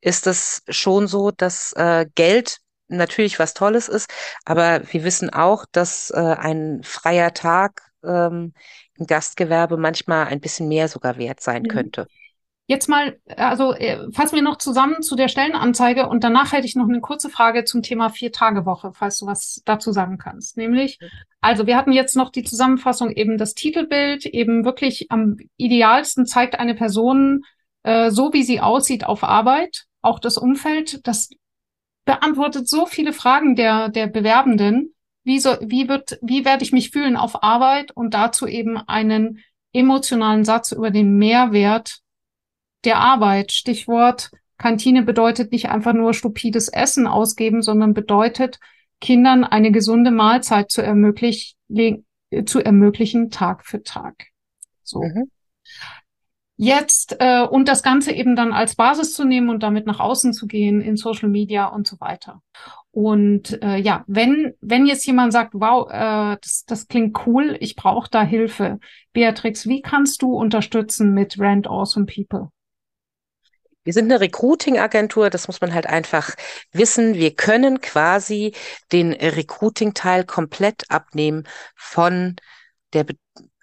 ist 0.00 0.26
es 0.26 0.62
schon 0.68 1.06
so, 1.06 1.30
dass 1.30 1.72
äh, 1.74 2.06
Geld 2.14 2.58
natürlich 2.88 3.38
was 3.38 3.54
Tolles 3.54 3.88
ist, 3.88 4.10
aber 4.44 4.82
wir 4.92 5.04
wissen 5.04 5.30
auch, 5.30 5.64
dass 5.70 6.10
äh, 6.10 6.18
ein 6.18 6.82
freier 6.82 7.32
Tag 7.32 7.82
ähm, 8.04 8.52
im 8.98 9.06
Gastgewerbe 9.06 9.76
manchmal 9.76 10.26
ein 10.26 10.40
bisschen 10.40 10.68
mehr 10.68 10.88
sogar 10.88 11.16
wert 11.16 11.40
sein 11.40 11.62
mhm. 11.62 11.68
könnte. 11.68 12.06
Jetzt 12.66 12.88
mal, 12.88 13.18
also 13.36 13.74
äh, 13.74 13.98
fassen 14.12 14.36
wir 14.36 14.42
noch 14.42 14.56
zusammen 14.56 15.02
zu 15.02 15.16
der 15.16 15.26
Stellenanzeige 15.26 16.08
und 16.08 16.22
danach 16.22 16.52
hätte 16.52 16.68
ich 16.68 16.76
noch 16.76 16.88
eine 16.88 17.00
kurze 17.00 17.28
Frage 17.28 17.64
zum 17.64 17.82
Thema 17.82 18.10
Vier-Tage-Woche, 18.10 18.92
falls 18.94 19.18
du 19.18 19.26
was 19.26 19.60
dazu 19.64 19.90
sagen 19.90 20.18
kannst. 20.18 20.56
Nämlich, 20.56 21.00
also 21.40 21.66
wir 21.66 21.76
hatten 21.76 21.90
jetzt 21.90 22.14
noch 22.14 22.30
die 22.30 22.44
Zusammenfassung 22.44 23.10
eben 23.10 23.38
das 23.38 23.54
Titelbild, 23.54 24.24
eben 24.24 24.64
wirklich 24.64 25.10
am 25.10 25.38
idealsten 25.56 26.26
zeigt 26.26 26.60
eine 26.60 26.76
Person 26.76 27.42
äh, 27.82 28.12
so, 28.12 28.32
wie 28.32 28.44
sie 28.44 28.60
aussieht 28.60 29.04
auf 29.04 29.24
Arbeit 29.24 29.86
auch 30.02 30.18
das 30.18 30.36
Umfeld, 30.36 31.06
das 31.06 31.30
beantwortet 32.04 32.68
so 32.68 32.86
viele 32.86 33.12
Fragen 33.12 33.56
der, 33.56 33.88
der 33.88 34.06
Bewerbenden. 34.06 34.94
Wie, 35.22 35.38
so, 35.38 35.50
wie, 35.60 35.88
wird, 35.88 36.18
wie 36.22 36.44
werde 36.44 36.64
ich 36.64 36.72
mich 36.72 36.90
fühlen 36.90 37.16
auf 37.16 37.42
Arbeit 37.42 37.90
und 37.92 38.14
dazu 38.14 38.46
eben 38.46 38.78
einen 38.78 39.40
emotionalen 39.72 40.44
Satz 40.44 40.72
über 40.72 40.90
den 40.90 41.18
Mehrwert 41.18 41.98
der 42.84 42.98
Arbeit. 42.98 43.52
Stichwort 43.52 44.30
Kantine 44.56 45.02
bedeutet 45.02 45.52
nicht 45.52 45.68
einfach 45.68 45.92
nur 45.92 46.14
stupides 46.14 46.68
Essen 46.68 47.06
ausgeben, 47.06 47.62
sondern 47.62 47.94
bedeutet, 47.94 48.58
Kindern 49.00 49.44
eine 49.44 49.72
gesunde 49.72 50.10
Mahlzeit 50.10 50.70
zu 50.70 50.82
ermöglichen, 50.82 51.56
zu 52.44 52.60
ermöglichen 52.60 53.30
Tag 53.30 53.64
für 53.64 53.82
Tag. 53.82 54.26
So. 54.82 55.02
Mhm. 55.02 55.30
Jetzt 56.62 57.16
äh, 57.20 57.40
und 57.40 57.68
das 57.68 57.82
Ganze 57.82 58.12
eben 58.12 58.36
dann 58.36 58.52
als 58.52 58.74
Basis 58.74 59.14
zu 59.14 59.24
nehmen 59.24 59.48
und 59.48 59.62
damit 59.62 59.86
nach 59.86 59.98
außen 59.98 60.34
zu 60.34 60.46
gehen 60.46 60.82
in 60.82 60.98
Social 60.98 61.30
Media 61.30 61.64
und 61.64 61.86
so 61.86 61.98
weiter. 62.00 62.42
Und 62.90 63.62
äh, 63.62 63.76
ja, 63.76 64.04
wenn 64.06 64.52
wenn 64.60 64.84
jetzt 64.84 65.06
jemand 65.06 65.32
sagt, 65.32 65.54
wow, 65.54 65.88
äh, 65.90 66.36
das, 66.38 66.64
das 66.66 66.86
klingt 66.86 67.26
cool, 67.26 67.56
ich 67.60 67.76
brauche 67.76 68.10
da 68.10 68.22
Hilfe, 68.22 68.78
Beatrix, 69.14 69.68
wie 69.68 69.80
kannst 69.80 70.20
du 70.20 70.34
unterstützen 70.34 71.14
mit 71.14 71.38
Rand 71.38 71.66
Awesome 71.66 72.04
People? 72.04 72.50
Wir 73.82 73.94
sind 73.94 74.12
eine 74.12 74.20
Recruiting-Agentur, 74.20 75.30
das 75.30 75.46
muss 75.46 75.62
man 75.62 75.72
halt 75.72 75.86
einfach 75.86 76.34
wissen. 76.72 77.14
Wir 77.14 77.34
können 77.34 77.80
quasi 77.80 78.52
den 78.92 79.14
Recruiting-Teil 79.14 80.24
komplett 80.24 80.90
abnehmen 80.90 81.48
von 81.74 82.36
der 82.92 83.06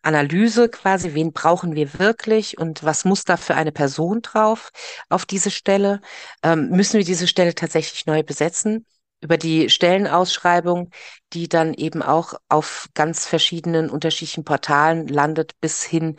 Analyse 0.08 0.70
quasi, 0.70 1.14
wen 1.14 1.34
brauchen 1.34 1.76
wir 1.76 2.00
wirklich 2.00 2.58
und 2.58 2.84
was 2.84 3.06
muss 3.06 3.26
da 3.26 3.38
für 3.38 3.56
eine 3.56 3.72
Person 3.72 4.22
drauf 4.22 4.72
auf 5.10 5.26
diese 5.26 5.52
Stelle? 5.52 6.02
Ähm, 6.44 6.70
müssen 6.70 6.98
wir 6.98 7.06
diese 7.06 7.28
Stelle 7.28 7.54
tatsächlich 7.56 8.06
neu 8.06 8.24
besetzen? 8.24 8.86
Über 9.22 9.38
die 9.38 9.70
Stellenausschreibung, 9.70 10.92
die 11.34 11.50
dann 11.50 11.74
eben 11.74 12.02
auch 12.02 12.36
auf 12.50 12.88
ganz 12.94 13.26
verschiedenen 13.26 13.90
unterschiedlichen 13.90 14.44
Portalen 14.46 15.08
landet, 15.08 15.60
bis 15.60 15.84
hin 15.84 16.18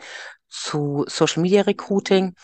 zu 0.49 1.05
Social 1.07 1.41
Media 1.41 1.61
Recruiting. 1.63 2.35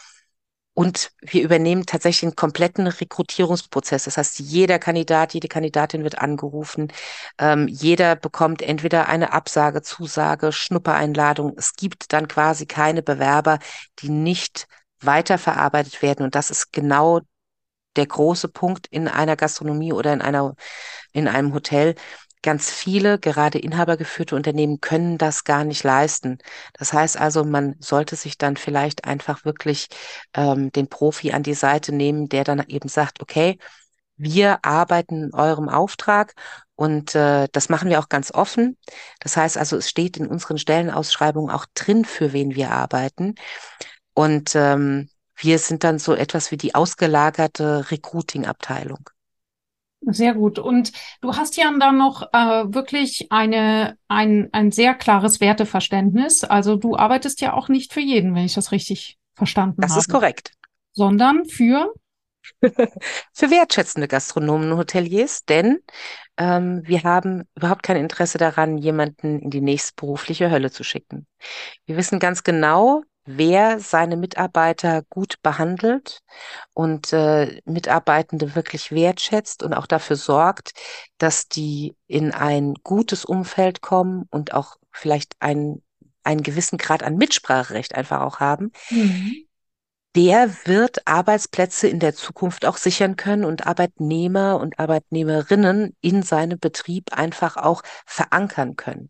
Und 0.76 1.12
wir 1.22 1.42
übernehmen 1.42 1.86
tatsächlich 1.86 2.30
den 2.30 2.36
kompletten 2.36 2.86
Rekrutierungsprozess. 2.88 4.04
Das 4.04 4.18
heißt, 4.18 4.40
jeder 4.40 4.78
Kandidat, 4.78 5.34
jede 5.34 5.48
Kandidatin 5.48 6.04
wird 6.04 6.20
angerufen. 6.20 6.92
Ähm, 7.40 7.70
jeder 7.70 8.18
bekommt 8.18 8.62
entweder 8.62 9.08
eine 9.08 9.32
Absage, 9.32 9.82
Zusage, 9.82 10.52
Schnuppereinladung. 10.52 11.54
Es 11.56 11.76
gibt 11.78 12.12
dann 12.12 12.28
quasi 12.28 12.66
keine 12.66 13.02
Bewerber, 13.02 13.60
die 14.00 14.10
nicht 14.10 14.68
weiterverarbeitet 15.00 16.02
werden. 16.02 16.26
Und 16.26 16.36
das 16.36 16.52
ist 16.52 16.74
genau 16.74 17.22
der 17.96 18.08
große 18.08 18.50
Punkt 18.50 18.88
in 18.88 19.08
einer 19.08 19.38
Gastronomie 19.38 19.94
oder 19.94 20.12
in 20.12 20.22
einer, 20.22 20.56
in 21.14 21.30
einem 21.30 21.54
Hotel. 21.54 21.96
Ganz 22.46 22.70
viele, 22.70 23.18
gerade 23.18 23.58
inhabergeführte 23.58 24.36
Unternehmen 24.36 24.80
können 24.80 25.18
das 25.18 25.46
gar 25.46 25.64
nicht 25.64 25.84
leisten. 25.84 26.38
Das 26.74 26.94
heißt 26.94 27.18
also, 27.18 27.44
man 27.44 27.76
sollte 27.80 28.16
sich 28.16 28.38
dann 28.38 28.56
vielleicht 28.56 29.06
einfach 29.06 29.46
wirklich 29.46 29.88
ähm, 30.36 30.72
den 30.72 30.88
Profi 30.88 31.32
an 31.32 31.42
die 31.42 31.56
Seite 31.56 31.92
nehmen, 31.92 32.30
der 32.30 32.44
dann 32.44 32.64
eben 32.68 32.88
sagt, 32.88 33.20
okay, 33.20 33.58
wir 34.16 34.64
arbeiten 34.64 35.24
in 35.26 35.34
eurem 35.34 35.70
Auftrag 35.70 36.36
und 36.76 37.16
äh, 37.16 37.48
das 37.52 37.70
machen 37.70 37.90
wir 37.90 38.00
auch 38.00 38.10
ganz 38.10 38.32
offen. 38.32 38.78
Das 39.22 39.38
heißt 39.38 39.58
also, 39.58 39.78
es 39.78 39.90
steht 39.90 40.18
in 40.18 40.28
unseren 40.28 40.60
Stellenausschreibungen 40.60 41.50
auch 41.50 41.66
drin, 41.74 42.06
für 42.06 42.32
wen 42.32 42.54
wir 42.56 42.70
arbeiten. 42.72 43.34
Und 44.14 44.56
ähm, 44.56 45.10
wir 45.36 45.58
sind 45.60 45.84
dann 45.84 46.00
so 46.00 46.14
etwas 46.14 46.52
wie 46.52 46.58
die 46.58 46.76
ausgelagerte 46.76 47.90
Recruiting-Abteilung. 47.92 49.10
Sehr 50.08 50.34
gut. 50.34 50.60
Und 50.60 50.92
du 51.22 51.36
hast 51.36 51.58
ja 51.58 51.72
dann 51.80 51.98
noch 51.98 52.22
äh, 52.34 52.74
wirklich 52.74 53.28
eine, 53.32 53.98
ein, 54.08 54.50
ein 54.52 54.72
sehr 54.72 54.94
klares 54.94 55.42
Werteverständnis. 55.42 56.44
Also 56.44 56.76
du 56.76 56.96
arbeitest 56.96 57.42
ja 57.42 57.54
auch 57.54 57.70
nicht 57.70 57.94
für 57.94 58.02
jeden, 58.02 58.36
wenn 58.36 58.46
ich 58.46 58.54
das 58.54 58.72
richtig 58.72 59.18
verstanden 59.34 59.82
das 59.82 59.92
habe. 59.92 59.98
Das 60.00 60.06
ist 60.08 60.12
korrekt. 60.12 60.52
Sondern 60.94 61.46
für? 61.46 61.94
für 62.62 63.50
wertschätzende 63.50 64.08
Gastronomen 64.08 64.72
und 64.72 64.78
Hoteliers, 64.78 65.46
denn 65.46 65.80
ähm, 66.38 66.82
wir 66.86 67.04
haben 67.04 67.44
überhaupt 67.56 67.82
kein 67.82 67.98
Interesse 67.98 68.38
daran, 68.38 68.78
jemanden 68.78 69.40
in 69.40 69.50
die 69.50 69.62
nächste 69.62 69.94
berufliche 69.96 70.52
Hölle 70.52 70.70
zu 70.72 70.84
schicken. 70.84 71.26
Wir 71.86 71.98
wissen 71.98 72.20
ganz 72.20 72.44
genau, 72.44 73.04
wer 73.26 73.80
seine 73.80 74.18
Mitarbeiter 74.18 75.04
gut 75.10 75.42
behandelt 75.42 76.22
und 76.74 77.12
äh, 77.12 77.60
Mitarbeitende 77.66 78.56
wirklich 78.56 78.92
wertschätzt 78.92 79.64
und 79.64 79.74
auch 79.74 79.88
dafür 79.88 80.16
sorgt, 80.16 80.74
dass 81.18 81.48
die 81.48 81.96
in 82.08 82.32
ein 82.32 82.76
gutes 82.84 83.26
Umfeld 83.26 83.82
kommen 83.82 84.26
und 84.30 84.54
auch 84.54 84.78
vielleicht 84.92 85.34
einen, 85.40 85.84
einen 86.24 86.44
gewissen 86.44 86.78
Grad 86.78 87.04
an 87.04 87.18
Mitspracherecht 87.18 87.96
einfach 87.96 88.22
auch 88.22 88.40
haben. 88.40 88.72
Mhm. 88.90 89.36
Der 90.16 90.50
wird 90.66 91.06
Arbeitsplätze 91.06 91.90
in 91.90 92.00
der 92.00 92.16
Zukunft 92.16 92.66
auch 92.66 92.78
sichern 92.78 93.18
können 93.18 93.44
und 93.44 93.68
Arbeitnehmer 93.68 94.62
und 94.62 94.80
Arbeitnehmerinnen 94.80 95.94
in 96.00 96.24
seinem 96.24 96.58
Betrieb 96.58 97.12
einfach 97.12 97.58
auch 97.58 97.82
verankern 98.06 98.78
können. 98.78 99.10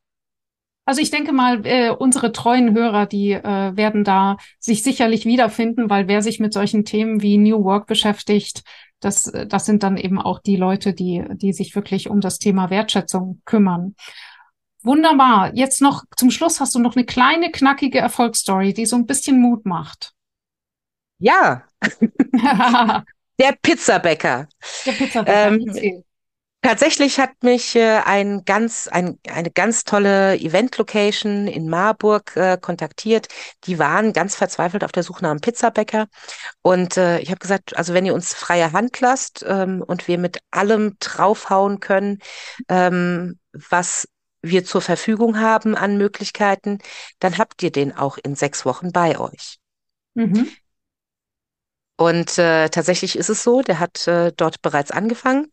Also 0.86 1.02
ich 1.02 1.10
denke 1.10 1.34
mal, 1.34 1.66
äh, 1.66 1.90
unsere 1.90 2.32
treuen 2.32 2.76
Hörer, 2.76 3.08
die 3.08 3.32
äh, 3.32 3.76
werden 3.76 4.04
da 4.04 4.38
sich 4.60 4.84
sicherlich 4.84 5.26
wiederfinden, 5.26 5.90
weil 5.90 6.08
wer 6.08 6.22
sich 6.22 6.40
mit 6.40 6.54
solchen 6.54 6.86
Themen 6.86 7.24
wie 7.24 7.38
New 7.38 7.64
Work 7.64 7.88
beschäftigt, 7.88 8.64
das, 9.00 9.28
äh, 9.28 9.48
das 9.48 9.66
sind 9.66 9.82
dann 9.82 9.98
eben 9.98 10.22
auch 10.22 10.40
die 10.40 10.56
Leute, 10.56 10.94
die, 10.94 11.24
die 11.32 11.54
sich 11.54 11.76
wirklich 11.76 12.10
um 12.10 12.22
das 12.22 12.38
Thema 12.38 12.70
Wertschätzung 12.70 13.42
kümmern. 13.46 13.96
Wunderbar. 14.84 15.52
Jetzt 15.56 15.82
noch 15.82 16.04
zum 16.16 16.30
Schluss 16.30 16.60
hast 16.60 16.76
du 16.76 16.80
noch 16.80 16.96
eine 16.96 17.06
kleine, 17.06 17.52
knackige 17.52 17.98
Erfolgsstory, 17.98 18.72
die 18.74 18.86
so 18.86 18.96
ein 18.96 19.08
bisschen 19.08 19.42
Mut 19.42 19.66
macht. 19.66 20.14
Ja. 21.18 21.64
Der 23.40 23.58
Pizzabäcker. 23.62 24.48
Der 24.86 24.92
Pizzabäcker. 24.92 25.48
Ähm, 25.48 26.04
Tatsächlich 26.66 27.20
hat 27.20 27.44
mich 27.44 27.76
äh, 27.76 28.02
ein 28.06 28.44
ganz, 28.44 28.88
ein, 28.88 29.20
eine 29.30 29.52
ganz 29.52 29.84
tolle 29.84 30.36
Event-Location 30.40 31.46
in 31.46 31.70
Marburg 31.70 32.36
äh, 32.36 32.58
kontaktiert. 32.60 33.28
Die 33.66 33.78
waren 33.78 34.14
ganz 34.14 34.36
verzweifelt 34.36 34.84
auf 34.84 34.92
der 34.92 35.04
Suche 35.04 35.22
nach 35.22 35.30
einem 35.30 35.42
Pizzabäcker. 35.42 36.08
Und 36.64 36.98
äh, 36.98 37.20
ich 37.20 37.30
habe 37.30 37.38
gesagt, 37.38 37.78
also 37.78 37.94
wenn 37.94 38.08
ihr 38.08 38.16
uns 38.16 38.34
freie 38.34 38.72
Hand 38.72 39.00
lasst 39.00 39.46
ähm, 39.48 39.84
und 39.86 40.08
wir 40.08 40.18
mit 40.18 40.40
allem 40.50 40.96
draufhauen 41.00 41.82
können, 41.82 42.18
ähm, 42.68 43.38
was 43.54 44.08
wir 44.42 44.66
zur 44.66 44.82
Verfügung 44.82 45.40
haben 45.40 45.76
an 45.76 45.98
Möglichkeiten, 45.98 46.80
dann 47.20 47.38
habt 47.38 47.62
ihr 47.62 47.72
den 47.72 47.96
auch 47.96 48.18
in 48.18 48.34
sechs 48.34 48.66
Wochen 48.66 48.92
bei 48.92 49.20
euch. 49.20 49.60
Mhm. 50.16 50.50
Und 51.98 52.40
äh, 52.40 52.70
tatsächlich 52.70 53.16
ist 53.20 53.30
es 53.30 53.44
so, 53.44 53.62
der 53.62 53.80
hat 53.80 54.08
äh, 54.08 54.32
dort 54.36 54.64
bereits 54.64 54.90
angefangen. 54.90 55.52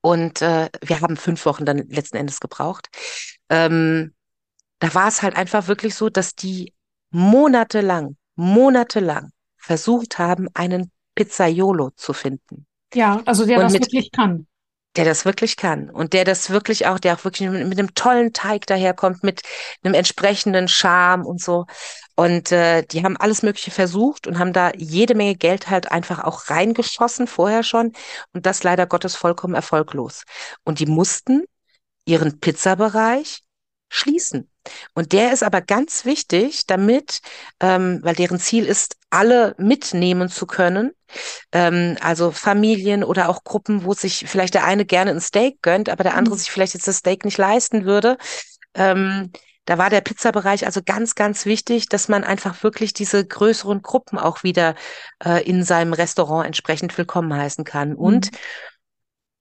Und 0.00 0.42
äh, 0.42 0.68
wir 0.82 1.00
haben 1.00 1.16
fünf 1.16 1.44
Wochen 1.46 1.64
dann 1.64 1.78
letzten 1.88 2.16
Endes 2.16 2.40
gebraucht. 2.40 2.88
Ähm, 3.48 4.14
da 4.78 4.94
war 4.94 5.08
es 5.08 5.22
halt 5.22 5.36
einfach 5.36 5.68
wirklich 5.68 5.94
so, 5.94 6.08
dass 6.08 6.34
die 6.34 6.74
monatelang, 7.10 8.16
monatelang 8.36 9.30
versucht 9.56 10.18
haben, 10.18 10.48
einen 10.54 10.90
Pizzaiolo 11.14 11.90
zu 11.90 12.12
finden. 12.12 12.66
Ja, 12.94 13.22
also 13.24 13.46
der 13.46 13.58
Und 13.58 13.64
das 13.64 13.72
mit, 13.72 13.82
wirklich 13.82 14.10
kann 14.10 14.46
der 14.96 15.04
das 15.04 15.24
wirklich 15.24 15.56
kann 15.56 15.88
und 15.90 16.12
der 16.12 16.24
das 16.24 16.50
wirklich 16.50 16.86
auch, 16.86 16.98
der 16.98 17.14
auch 17.14 17.24
wirklich 17.24 17.48
mit, 17.48 17.66
mit 17.66 17.78
einem 17.78 17.94
tollen 17.94 18.32
Teig 18.32 18.66
daherkommt, 18.66 19.22
mit 19.22 19.42
einem 19.82 19.94
entsprechenden 19.94 20.68
Charme 20.68 21.24
und 21.24 21.40
so. 21.40 21.66
Und 22.22 22.52
äh, 22.52 22.84
die 22.84 23.02
haben 23.02 23.16
alles 23.16 23.42
Mögliche 23.42 23.72
versucht 23.72 24.28
und 24.28 24.38
haben 24.38 24.52
da 24.52 24.70
jede 24.76 25.16
Menge 25.16 25.34
Geld 25.34 25.68
halt 25.68 25.90
einfach 25.90 26.22
auch 26.22 26.50
reingeschossen 26.50 27.26
vorher 27.26 27.64
schon 27.64 27.94
und 28.32 28.46
das 28.46 28.62
leider 28.62 28.86
Gottes 28.86 29.16
vollkommen 29.16 29.56
erfolglos. 29.56 30.22
Und 30.62 30.78
die 30.78 30.86
mussten 30.86 31.42
ihren 32.04 32.38
Pizzabereich 32.38 33.42
schließen. 33.88 34.48
Und 34.94 35.10
der 35.10 35.32
ist 35.32 35.42
aber 35.42 35.62
ganz 35.62 36.04
wichtig, 36.04 36.64
damit, 36.68 37.22
ähm, 37.58 37.98
weil 38.04 38.14
deren 38.14 38.38
Ziel 38.38 38.66
ist, 38.66 38.96
alle 39.10 39.56
mitnehmen 39.58 40.28
zu 40.28 40.46
können. 40.46 40.92
Ähm, 41.50 41.96
also 42.00 42.30
Familien 42.30 43.02
oder 43.02 43.30
auch 43.30 43.42
Gruppen, 43.42 43.84
wo 43.84 43.94
sich 43.94 44.26
vielleicht 44.28 44.54
der 44.54 44.64
eine 44.64 44.84
gerne 44.84 45.10
ein 45.10 45.20
Steak 45.20 45.60
gönnt, 45.60 45.88
aber 45.88 46.04
der 46.04 46.14
andere 46.14 46.36
mhm. 46.36 46.38
sich 46.38 46.52
vielleicht 46.52 46.74
jetzt 46.74 46.86
das 46.86 46.98
Steak 46.98 47.24
nicht 47.24 47.38
leisten 47.38 47.84
würde. 47.84 48.16
Ähm, 48.74 49.32
da 49.64 49.78
war 49.78 49.90
der 49.90 50.00
Pizzabereich 50.00 50.66
also 50.66 50.80
ganz, 50.84 51.14
ganz 51.14 51.46
wichtig, 51.46 51.88
dass 51.88 52.08
man 52.08 52.24
einfach 52.24 52.62
wirklich 52.62 52.92
diese 52.92 53.24
größeren 53.24 53.82
Gruppen 53.82 54.18
auch 54.18 54.42
wieder 54.42 54.74
äh, 55.24 55.42
in 55.44 55.62
seinem 55.62 55.92
Restaurant 55.92 56.46
entsprechend 56.46 56.96
willkommen 56.98 57.32
heißen 57.34 57.64
kann. 57.64 57.94
Und 57.94 58.32
mhm. 58.32 58.38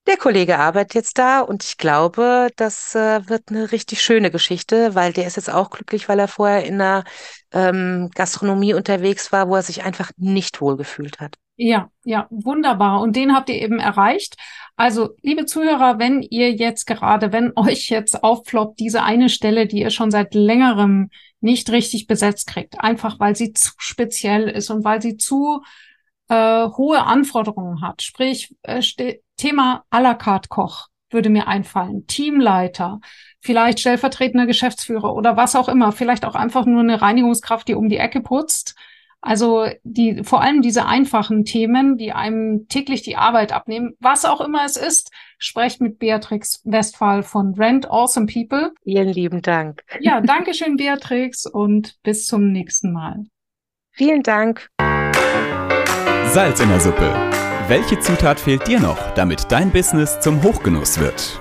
Der 0.08 0.18
Kollege 0.18 0.58
arbeitet 0.58 0.96
jetzt 0.96 1.20
da 1.20 1.42
und 1.42 1.64
ich 1.64 1.78
glaube, 1.78 2.50
das 2.56 2.96
äh, 2.96 3.30
wird 3.30 3.50
eine 3.50 3.72
richtig 3.72 4.02
schöne 4.02 4.32
Geschichte, 4.32 4.96
weil 4.96 5.14
der 5.14 5.28
ist 5.28 5.36
jetzt 5.36 5.52
auch 5.52 5.70
glücklich, 5.70 6.10
weil 6.10 6.18
er 6.18 6.28
vorher 6.28 6.66
in 6.66 6.82
einer 6.82 7.04
ähm, 7.52 8.10
Gastronomie 8.16 8.74
unterwegs 8.74 9.32
war, 9.32 9.48
wo 9.48 9.56
er 9.56 9.62
sich 9.62 9.84
einfach 9.84 10.12
nicht 10.18 10.60
wohlgefühlt 10.60 11.20
hat. 11.20 11.36
Ja, 11.64 11.92
ja, 12.04 12.26
wunderbar. 12.32 13.02
Und 13.02 13.16
den 13.16 13.36
habt 13.36 13.48
ihr 13.48 13.62
eben 13.62 13.78
erreicht. 13.78 14.36
Also, 14.78 15.12
liebe 15.22 15.46
Zuhörer, 15.46 16.00
wenn 16.00 16.24
ihr 16.24 16.52
jetzt 16.52 16.88
gerade, 16.88 17.32
wenn 17.32 17.54
euch 17.56 17.90
jetzt 17.90 18.24
aufploppt, 18.24 18.80
diese 18.80 19.04
eine 19.04 19.30
Stelle, 19.30 19.68
die 19.68 19.82
ihr 19.82 19.92
schon 19.92 20.10
seit 20.10 20.34
längerem 20.34 21.12
nicht 21.40 21.72
richtig 21.72 22.08
besetzt 22.08 22.48
kriegt, 22.48 22.80
einfach 22.82 23.20
weil 23.20 23.36
sie 23.36 23.54
zu 23.54 23.74
speziell 23.78 24.50
ist 24.50 24.72
und 24.72 24.84
weil 24.84 25.04
sie 25.04 25.18
zu 25.18 25.62
äh, 26.30 26.68
hohe 26.68 27.04
Anforderungen 27.06 27.82
hat. 27.82 28.02
Sprich, 28.02 28.56
äh, 28.64 28.82
Thema 29.38 29.84
à 29.92 30.02
la 30.02 30.16
carte 30.16 30.50
Koch 30.50 30.88
würde 31.12 31.30
mir 31.30 31.48
einfallen. 31.48 32.08
Teamleiter, 32.08 33.02
vielleicht 33.40 33.82
stellvertretender 33.82 34.48
Geschäftsführer 34.48 35.14
oder 35.14 35.38
was 35.38 35.56
auch 35.56 35.70
immer. 35.70 35.92
Vielleicht 35.92 36.26
auch 36.26 36.36
einfach 36.36 36.66
nur 36.66 36.80
eine 36.80 37.04
Reinigungskraft, 37.04 37.68
die 37.68 37.76
um 37.76 37.88
die 37.88 37.98
Ecke 37.98 38.22
putzt. 38.22 38.76
Also 39.22 39.68
die, 39.84 40.24
vor 40.24 40.42
allem 40.42 40.62
diese 40.62 40.88
einfachen 40.88 41.46
Themen, 41.46 41.98
die 41.98 42.12
einem 42.12 42.68
täglich 42.68 43.04
die 43.04 43.18
Arbeit 43.18 43.52
abnehmen, 43.52 43.94
was 44.00 44.26
auch 44.26 44.42
immer 44.42 44.66
es 44.66 44.78
ist, 44.78 45.12
sprecht 45.38 45.80
mit 45.80 46.00
Beatrix 46.00 46.62
Westphal 46.66 47.22
von 47.22 47.54
Rent 47.54 47.90
Awesome 47.90 48.26
People. 48.26 48.74
Vielen 48.84 49.10
lieben 49.10 49.42
Dank. 49.42 49.84
Ja, 50.00 50.22
danke 50.26 50.54
schön, 50.54 50.76
Beatrix, 50.76 51.46
und 51.46 51.98
bis 52.04 52.26
zum 52.26 52.52
nächsten 52.52 52.92
Mal. 52.92 53.26
Vielen 53.92 54.24
Dank. 54.24 54.70
Salz 56.28 56.60
in 56.60 56.70
der 56.70 56.80
Suppe. 56.80 57.14
Welche 57.68 58.00
Zutat 58.00 58.40
fehlt 58.40 58.68
dir 58.68 58.80
noch, 58.80 59.12
damit 59.14 59.52
dein 59.52 59.70
Business 59.72 60.20
zum 60.20 60.42
Hochgenuss 60.44 61.00
wird? 61.00 61.41